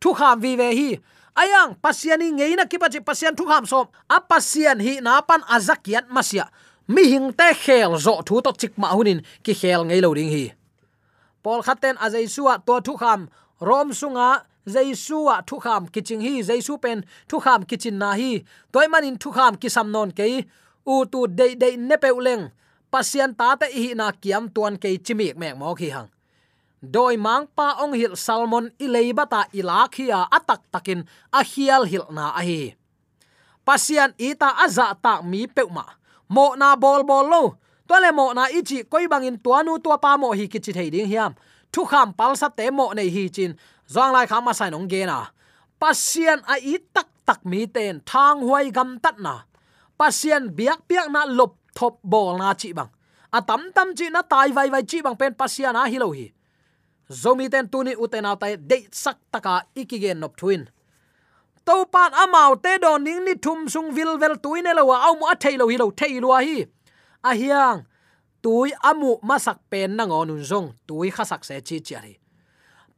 thu 0.00 0.10
kham 0.18 0.40
vi 0.40 0.56
ve 0.60 0.68
hi 0.78 0.90
ayang 1.34 1.74
pasiani 1.82 2.30
ngei 2.32 2.54
na 2.56 2.64
kipachi 2.64 3.00
pasian 3.00 3.34
thu 3.36 3.44
kham 3.46 3.66
som. 3.66 3.86
A 4.08 4.20
pasian 4.20 4.80
hi 4.80 5.00
na 5.00 5.20
pan 5.20 5.42
azakiat 5.54 6.06
masia. 6.10 6.46
Mi 6.88 7.02
hing 7.12 7.32
te 7.32 7.48
khel 7.54 7.92
zo 7.98 8.22
thu 8.26 8.40
to 8.44 8.52
chik 8.60 8.78
ma 8.78 8.88
hunin 8.96 9.20
ki 9.44 9.52
khel 9.54 9.84
ngei 9.84 10.00
lo 10.00 10.14
ding 10.14 10.30
hi. 10.30 10.44
Pol 11.42 11.60
khaten 11.66 11.96
a 12.04 12.06
jaisua 12.14 12.54
to 12.66 12.80
thu 12.86 12.96
kham. 12.96 13.28
Rom 13.60 13.88
sunga 13.92 14.28
jaisua 14.66 15.42
thu 15.48 15.58
kham 15.64 15.82
kiching 15.94 16.22
hi. 16.26 16.42
Jaisu 16.48 16.74
pen 16.82 17.04
thu 17.28 17.38
kham 17.44 17.60
kichin 17.68 17.98
na 17.98 18.12
hi. 18.20 18.44
Toy 18.72 18.86
manin 18.88 19.16
thu 19.18 19.30
kham 19.30 19.56
ki 19.56 19.68
samnon 19.68 20.10
ke 20.18 20.26
u 20.86 21.04
tu 21.12 21.26
de 21.26 21.54
de 21.54 21.76
ne 21.76 21.96
pe 21.96 22.10
uleng 22.18 22.44
pasian 22.92 23.34
ta 23.34 23.56
te 23.60 23.66
hi 23.74 23.94
na 23.94 24.06
kiam 24.22 24.48
tuan 24.54 24.76
ke 24.82 24.88
chimik 25.04 25.36
mek 25.36 25.56
mo 25.56 25.74
khi 25.74 25.90
hang 25.90 26.13
doi 26.84 27.16
mang 27.16 27.46
pa 27.56 27.80
ong 27.82 27.94
hil 27.96 28.14
salmon 28.16 28.70
ilei 28.78 29.12
bata 29.16 29.48
ilakhia 29.52 30.28
atak 30.30 30.60
à 30.60 30.70
takin 30.72 31.00
a 31.32 31.40
hial 31.42 31.82
hil 31.90 32.06
na 32.10 32.36
a 32.36 32.42
hi. 32.44 32.74
Pasian 33.64 34.12
ita 34.18 34.48
aza 34.64 34.92
dạ 34.92 34.94
ta 35.02 35.22
mi 35.22 35.46
peuma 35.46 35.84
mo 36.28 36.54
na 36.56 36.76
bol 36.76 37.02
bol 37.02 37.26
lo 37.32 37.42
to 37.88 37.96
le 38.00 38.10
mo 38.12 38.32
na 38.36 38.44
ichi 38.48 38.84
koi 38.84 39.08
bangin 39.08 39.36
tuanu 39.44 39.78
tua 39.84 39.96
pa 39.98 40.16
mo 40.16 40.32
hi 40.32 40.44
kichi 40.52 40.72
thei 40.72 40.90
ding 40.90 41.08
hiam. 41.08 41.32
Thu 41.72 41.84
kham 41.84 42.12
pal 42.18 42.36
sa 42.36 42.48
te 42.48 42.70
mo 42.70 42.92
nei 42.92 43.08
hi 43.10 43.28
chin. 43.28 43.52
Zong 43.94 44.12
lai 44.12 44.26
khama 44.26 44.52
sai 44.54 44.70
nong 44.70 44.88
ge 44.88 45.06
na. 45.06 45.26
Pasian 45.80 46.40
a 46.46 46.54
i 46.72 46.74
tak 46.94 47.08
tak 47.26 47.40
mi 47.50 47.66
ten 47.66 48.00
thang 48.06 48.40
huai 48.46 48.70
gam 48.76 48.98
tat 49.04 49.16
na. 49.18 49.34
Pasian 49.98 50.42
biak 50.56 50.80
piak 50.88 51.08
na 51.14 51.24
lop 51.38 51.52
thop 51.74 51.94
bol 52.02 52.38
na 52.38 52.54
chi 52.54 52.72
bang. 52.72 52.90
A 53.32 53.40
tam 53.48 53.72
tam 53.74 53.88
chi 53.98 54.06
na 54.10 54.22
tai 54.22 54.52
vai 54.56 54.68
vai 54.70 54.84
chi 54.90 55.02
bang 55.02 55.16
pen 55.20 55.34
pasian 55.40 55.76
a 55.76 55.84
hi 55.92 55.98
lo 55.98 56.08
hi 56.18 56.26
zomi 57.10 57.50
ten 57.50 57.68
tuni 57.68 57.94
uten 57.96 58.24
autai 58.24 58.56
de 58.56 58.88
sak 58.92 59.18
taka 59.32 59.62
ikigen 59.74 60.18
nop 60.20 60.36
thuin. 60.36 60.68
To 61.66 61.84
pan 61.86 62.12
amau 62.12 62.54
te 62.62 62.78
do 62.78 62.98
ning 62.98 63.24
ni 63.24 63.34
thum 63.34 63.68
sung 63.68 63.94
vil 63.94 64.18
vel 64.18 64.36
tuine 64.36 64.74
lo 64.74 64.84
wa 64.86 64.96
au 65.06 65.14
mu 65.16 65.26
a 65.26 65.34
thailo 65.34 65.68
hi 65.68 65.76
lo 65.76 65.90
thailo 65.90 66.28
hi. 66.40 66.66
A 67.24 67.32
hiang, 67.34 67.84
tui 68.42 68.72
amu 68.82 69.16
masak 69.22 69.58
pen 69.70 69.96
na 69.96 70.04
ngonun 70.04 70.44
zong, 70.44 70.68
tui 70.86 71.10
khasak 71.10 71.44
se 71.44 71.60
chi 71.60 71.80
chi 71.80 72.18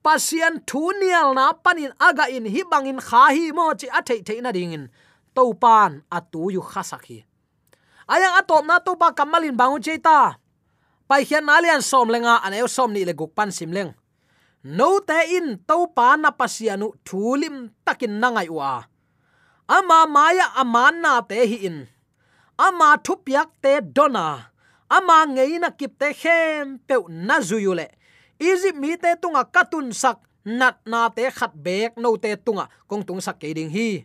pasian 0.07 0.63
thu 0.69 0.95
nial 1.01 1.35
na 1.35 1.51
panin 1.65 1.91
aga 1.99 2.25
in 2.37 2.47
hi 2.55 2.63
bangin 2.71 3.01
kha 3.09 3.23
hi 3.35 3.45
mo 3.57 3.65
chi 3.81 3.87
a 3.99 4.01
thei 4.09 4.21
thei 4.27 4.39
na 4.45 4.51
dingin 4.57 4.85
to 5.35 5.45
pan 5.63 5.91
atu 6.17 6.43
yu 6.55 6.63
khasak 6.73 7.03
hi. 7.11 7.19
Ayang 8.13 8.39
atop 8.39 8.63
na 8.69 8.79
to 8.87 8.93
pa 9.01 9.09
kamalin 9.19 9.59
bangu 9.61 9.79
che 9.87 9.95
ta 10.07 10.19
pai 11.09 11.23
hian 11.25 11.47
na 11.47 11.63
lian 11.63 11.83
som 11.83 12.09
lenga, 12.11 12.43
an 12.45 12.55
eu 12.55 12.69
som 12.69 12.93
ni 12.93 13.05
le 13.05 13.15
guk 13.15 13.33
pan 13.35 13.51
sim 13.51 13.73
leng. 13.73 13.95
No 14.63 14.99
te 15.01 15.37
in 15.39 15.59
to 15.69 15.87
pa 15.97 16.17
na 16.19 16.31
pasianu 16.35 16.93
thulim 17.07 17.71
takin 17.87 18.19
nangai 18.19 18.51
wa 18.51 18.83
ama 19.67 20.07
maya 20.07 20.47
aman 20.63 21.03
na 21.03 21.21
te 21.23 21.47
hi 21.47 21.59
in. 21.67 21.87
Ama 22.59 22.97
thupiak 23.05 23.51
te 23.63 23.81
dona. 23.83 24.51
Ama 24.89 25.27
ngeina 25.27 25.71
kip 25.75 25.99
te 25.99 26.15
hem 26.23 26.79
pe 26.87 26.95
na 27.11 27.43
zuyule 27.43 27.91
izi 28.39 28.73
mi 28.73 28.97
te 28.97 29.17
tunga 29.17 29.45
katun 29.45 29.93
sak, 29.93 30.21
nat 30.45 30.77
na 30.87 31.09
te 31.09 31.25
khat 31.33 31.53
bek 31.57 31.97
no 31.97 32.17
te 32.17 32.37
tunga, 32.37 32.69
kong 32.87 33.03
tung 33.03 33.21
sak 33.21 33.41
ke 33.41 33.51
ding 33.57 33.73
hi. 33.73 34.05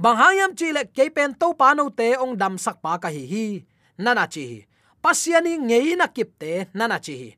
Bang 0.00 0.16
hayam 0.16 0.56
chi 0.56 0.72
le 0.72 0.88
ke 0.88 1.12
pen 1.12 1.36
to 1.36 1.52
pa 1.54 1.76
no 1.76 1.92
te 1.92 2.16
ong 2.16 2.34
dam 2.36 2.56
sak 2.58 2.80
pa 2.80 2.96
ka 2.96 3.08
hi 3.12 3.24
hi. 3.28 3.46
Nana 4.00 4.24
chi 4.26 4.44
hi 4.48 4.58
pasiani 5.02 5.52
ngeina 5.68 6.06
kipte 6.16 6.52
nana 6.74 6.98
chi 7.04 7.14
hi 7.20 7.30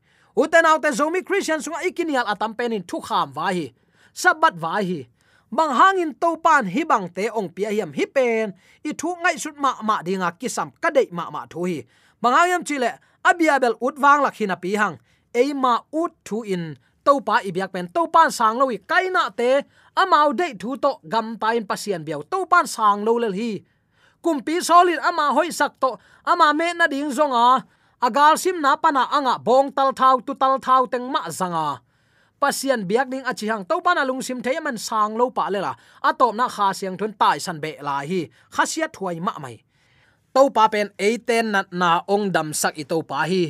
uten 0.42 0.66
autte 0.70 0.90
zomi 0.98 1.20
christian 1.28 1.60
sunga 1.64 1.80
ikinial 1.88 2.26
atam 2.32 2.52
penin 2.58 2.82
thu 2.88 2.98
kham 3.08 3.28
wa 3.36 3.48
hi 3.56 3.66
sabat 4.22 4.54
wa 4.62 4.76
hi 4.88 5.00
bang 5.56 5.72
hangin 5.78 6.12
to 6.22 6.30
pan 6.44 6.64
hi 6.74 6.82
bang 6.90 7.06
te 7.16 7.24
ong 7.38 7.48
pia 7.54 7.70
hiam 7.74 7.90
hi 7.98 8.04
pen 8.16 8.46
i 8.88 8.90
thu 9.00 9.08
ngai 9.22 9.36
sut 9.42 9.56
ma 9.64 9.70
ma 9.88 9.96
dinga 10.06 10.28
kisam 10.40 10.68
ka 10.82 10.88
dei 10.96 11.08
ma 11.18 11.24
ma 11.34 11.42
thu 11.52 11.60
hi 11.70 11.78
bang 12.22 12.38
hayam 12.38 12.62
chile, 12.62 13.02
abiabel 13.26 13.74
ut 13.82 13.98
wang 13.98 14.22
lakhina 14.22 14.54
pi 14.54 14.78
hang. 14.78 14.96
Eima 15.34 15.82
ut 15.90 16.12
thu 16.24 16.46
in 16.46 16.78
to 17.04 17.18
pa 17.26 17.42
biak 17.42 17.72
pen. 17.74 17.90
To 17.94 18.06
pan 18.06 18.30
sang 18.30 18.58
lo 18.58 18.70
kaina 18.90 19.34
te. 19.36 19.66
Amau 19.96 20.32
dei 20.32 20.54
thu 20.54 20.76
to 20.76 21.00
gam 21.12 21.36
ta 21.36 21.50
in 21.58 21.66
pasien 21.66 22.04
biau. 22.06 22.22
To 22.30 22.46
pan 22.46 22.66
sang 22.66 23.04
lo 23.04 23.18
lel 23.18 23.34
hi 23.34 23.50
kumpi 24.24 24.62
solid 24.68 24.98
ama 25.08 25.34
hoi 25.36 25.50
sak 25.50 25.72
to, 25.82 25.90
ama 26.24 26.54
me 26.58 26.68
na 26.78 26.86
ding 26.86 27.10
zonga 27.10 27.66
agal 28.06 28.34
sim 28.42 28.56
na 28.64 28.76
pana 28.82 29.02
anga 29.16 29.34
bong 29.46 29.68
tal 29.76 29.90
thau 30.00 30.16
tu 30.26 30.32
tal 30.34 30.54
thau 30.66 30.82
teng 30.92 31.06
ma 31.14 31.26
zanga 31.38 31.82
pasian 32.42 32.82
biak 32.82 33.06
ding 33.06 33.22
achi 33.30 33.46
hang 33.46 33.62
to 33.70 33.78
pana 33.86 34.02
lung 34.02 34.22
sim 34.26 34.42
thei 34.42 34.58
man 34.58 34.74
sang 34.86 35.14
lo 35.14 35.30
pa 35.36 35.46
lela 35.54 35.72
atop 36.08 36.34
na 36.34 36.46
kha 36.54 36.66
siang 36.78 36.96
thun 36.98 37.12
tai 37.20 37.38
san 37.44 37.58
be 37.62 37.70
la 37.86 37.96
hi. 38.10 38.20
Khasia 38.54 38.86
thuai 38.94 39.16
ma 39.26 39.32
mai. 39.42 39.56
To 40.34 40.42
pa 40.56 40.64
pen 40.72 40.88
eiten 41.06 41.46
na 41.54 41.60
na 41.80 41.90
ong 42.14 42.26
dam 42.34 42.48
sak 42.60 42.74
i 42.82 42.84
to 42.90 42.98
pa 43.10 43.18
hi. 43.30 43.44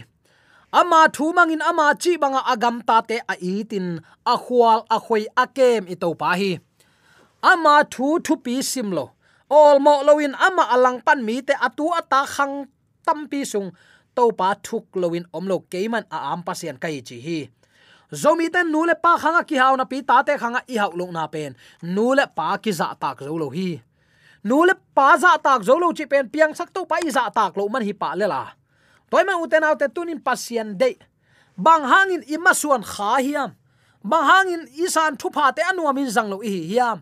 Ama 0.80 1.00
thu 1.14 1.24
mangin 1.36 1.64
ama 1.70 1.86
chi 2.02 2.12
banga 2.22 2.42
agam 2.52 2.76
ta 2.88 2.96
te 3.08 3.16
a 3.32 3.34
itin 3.54 3.86
a 4.32 4.34
khwal 4.44 4.80
a 4.96 4.98
khoi 5.06 5.24
a 5.42 5.44
kem 5.56 5.82
i 5.92 5.96
to 6.02 6.08
pa 6.20 6.30
hi. 6.40 6.52
Ama 7.50 7.74
thu 7.92 8.06
thu 8.24 8.34
pi 8.44 8.54
simlo 8.72 9.04
ol 9.50 9.78
mo 9.78 10.02
loin 10.06 10.34
ama 10.38 10.68
alang 10.74 11.00
pan 11.02 11.24
mi 11.24 11.42
te 11.42 11.54
atu 11.56 11.90
ata 11.90 12.26
khang 12.26 12.68
tampi 13.06 13.42
sung. 13.46 13.72
To 14.12 14.28
pa 14.36 14.52
thuk 14.60 14.92
loin 14.92 15.24
omlo 15.32 15.64
keiman 15.72 16.04
a 16.12 16.32
am 16.32 16.44
pasian 16.44 16.76
kai 16.76 17.00
chi 17.00 17.16
hi. 17.16 17.38
Zomi 18.12 18.52
ten 18.52 18.68
nule 18.68 18.92
pa 18.92 19.16
khanga 19.16 19.40
ki 19.48 19.56
haw 19.56 19.72
na 19.76 19.88
pi 19.88 20.04
ta 20.04 20.20
te 20.20 20.36
khanga 20.36 20.60
i 20.68 20.76
haw 20.76 20.92
na 20.92 21.24
pen. 21.32 21.56
Nule 21.80 22.28
pa 22.36 22.60
ki 22.60 22.72
za 22.72 22.92
tak 23.00 23.24
zo 23.24 23.32
lo 23.40 23.48
hi. 23.48 23.80
Nule 24.44 24.74
pa 24.94 25.16
za 25.16 25.40
tak 25.40 25.64
zo 25.64 25.80
lo 25.80 25.88
chi 25.96 26.04
pen 26.04 26.28
piang 26.28 26.52
sak 26.52 26.68
to 26.74 26.84
pa 26.84 27.00
i 27.00 27.08
za 27.08 27.32
tak 27.32 27.56
lo 27.56 27.68
man 27.72 27.80
hi 27.82 27.92
pa 27.96 28.12
le 28.12 28.28
la. 28.28 28.52
Toy 29.08 29.24
ma 29.24 29.40
uten 29.40 29.64
autte 29.64 29.88
tunin 29.88 30.20
pasien 30.20 30.76
de 30.76 30.92
bang 31.56 31.84
hangin 31.84 32.22
ima 32.28 32.52
suan 32.52 32.84
kha 32.84 33.16
hiam. 33.24 33.56
Bang 34.04 34.26
hangin 34.28 34.68
isan 34.76 35.16
thu 35.16 35.30
pha 35.30 35.52
te 35.56 35.62
anuamin 35.62 36.10
zanglo 36.10 36.12
zang 36.12 36.28
lo 36.32 36.38
hi 36.44 36.68
hiam 36.68 36.98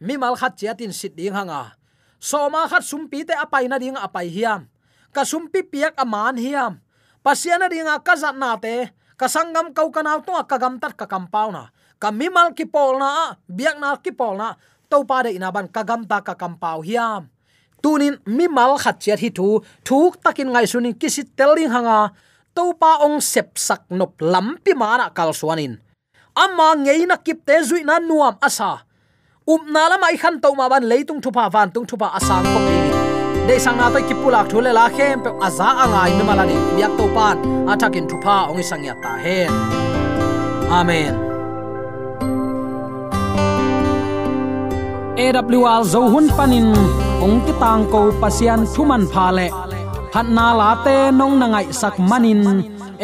mi 0.00 0.16
mal 0.16 0.34
khat 0.34 0.56
chiatin 0.56 0.90
sit 0.96 1.12
ding 1.12 1.36
hanga. 1.36 1.76
Soma 2.16 2.64
khat 2.68 2.80
sumpi 2.80 3.22
te 3.24 3.36
apai 3.36 3.68
na 3.68 3.76
ding 3.76 3.96
apai 3.96 4.32
hiam. 4.32 4.66
Ka 5.12 5.22
sumpi 5.28 5.60
piak 5.60 5.94
aman 6.00 6.40
hiam. 6.40 6.80
Pasiana 7.20 7.68
dinga 7.68 8.00
ka 8.00 8.16
zat 8.16 8.36
na 8.36 8.56
te. 8.56 8.88
Ka 9.20 9.28
sangam 9.28 9.76
kau 9.76 9.92
kanau 9.92 10.24
to 10.24 10.32
ka 10.48 10.56
gam 10.56 10.80
tat 10.80 10.96
ka 10.96 11.04
kampau 11.04 11.52
na. 11.52 11.68
Ka 12.00 12.08
mimal 12.08 12.56
ki 12.56 12.64
pol 12.64 12.96
na, 12.96 13.36
biak 13.44 13.76
na 13.76 13.92
ki 14.00 14.16
pol 14.16 14.40
na 14.40 14.56
to 14.88 15.04
pa 15.04 15.28
de 15.28 15.36
ina 15.36 15.52
ban 15.52 15.68
ka 15.68 15.84
gam 15.84 16.08
ta 16.08 16.24
ka 16.24 16.32
kampau 16.32 16.80
hiam. 16.80 17.28
Tunin 17.84 18.16
mi 18.24 18.48
mal 18.48 18.80
khat 18.80 19.00
chiat 19.00 19.20
hi 19.20 19.28
thu, 19.28 19.60
thuk 19.84 20.20
takin 20.24 20.48
ngai 20.52 20.64
sunin 20.64 20.96
kisit 20.96 21.36
telling 21.36 21.68
hanga. 21.68 22.16
To 22.56 22.72
pa 22.72 23.04
ong 23.04 23.20
sep 23.20 23.60
sak 23.60 23.92
nop 23.92 24.16
lampi 24.20 24.72
mana 24.72 25.12
kal 25.12 25.36
suanin. 25.36 25.76
Ama 26.32 26.80
ngeina 26.80 27.14
na 27.14 27.16
kip 27.20 27.44
zui 27.44 27.84
na 27.84 28.00
nuam 28.00 28.40
asa 28.40 28.89
up 29.52 29.62
na 29.74 29.82
la 29.90 29.96
mai 30.02 30.16
khan 30.22 30.34
to 30.42 30.48
ma 30.58 30.66
ban 30.72 30.84
leitung 30.90 31.20
thupa 31.24 31.44
van 31.54 31.68
tung 31.74 31.86
thupa 31.90 32.08
asang 32.18 32.44
ko 32.52 32.58
bi 32.66 32.76
de 33.48 33.54
sang 33.64 33.78
na 33.80 33.86
to 33.94 34.00
kipulak 34.08 34.46
thule 34.50 34.70
la 34.78 34.84
khem 34.96 35.16
pe 35.24 35.30
aza 35.46 35.68
angai 35.84 36.10
mi 36.18 36.24
malani 36.28 36.56
biak 36.76 36.92
to 36.98 37.04
pan 37.16 37.36
atakin 37.72 38.04
thupa 38.10 38.36
ong 38.50 38.62
sang 38.70 38.84
ya 38.88 38.94
ta 39.02 39.12
hen 39.24 39.50
amen. 40.78 41.14
AWR 45.24 45.82
zo 45.92 46.00
hun 46.12 46.26
panin 46.36 46.68
ong 47.24 47.38
ki 47.44 47.52
tang 47.62 47.82
ko 47.92 48.00
pasian 48.20 48.60
thuman 48.72 49.02
pha 49.12 49.26
le 49.36 49.46
phat 50.12 50.26
na 50.36 50.46
la 50.60 50.70
te 50.84 50.96
nong 51.18 51.34
na 51.40 51.46
ngai 51.52 51.66
sak 51.80 51.96
manin 52.10 52.42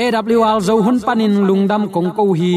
AWR 0.05 0.59
zo 0.69 0.75
hun 0.85 0.99
panin 1.07 1.35
lungdam 1.49 1.83
kong 1.95 2.11
ko 2.17 2.25
hi 2.41 2.57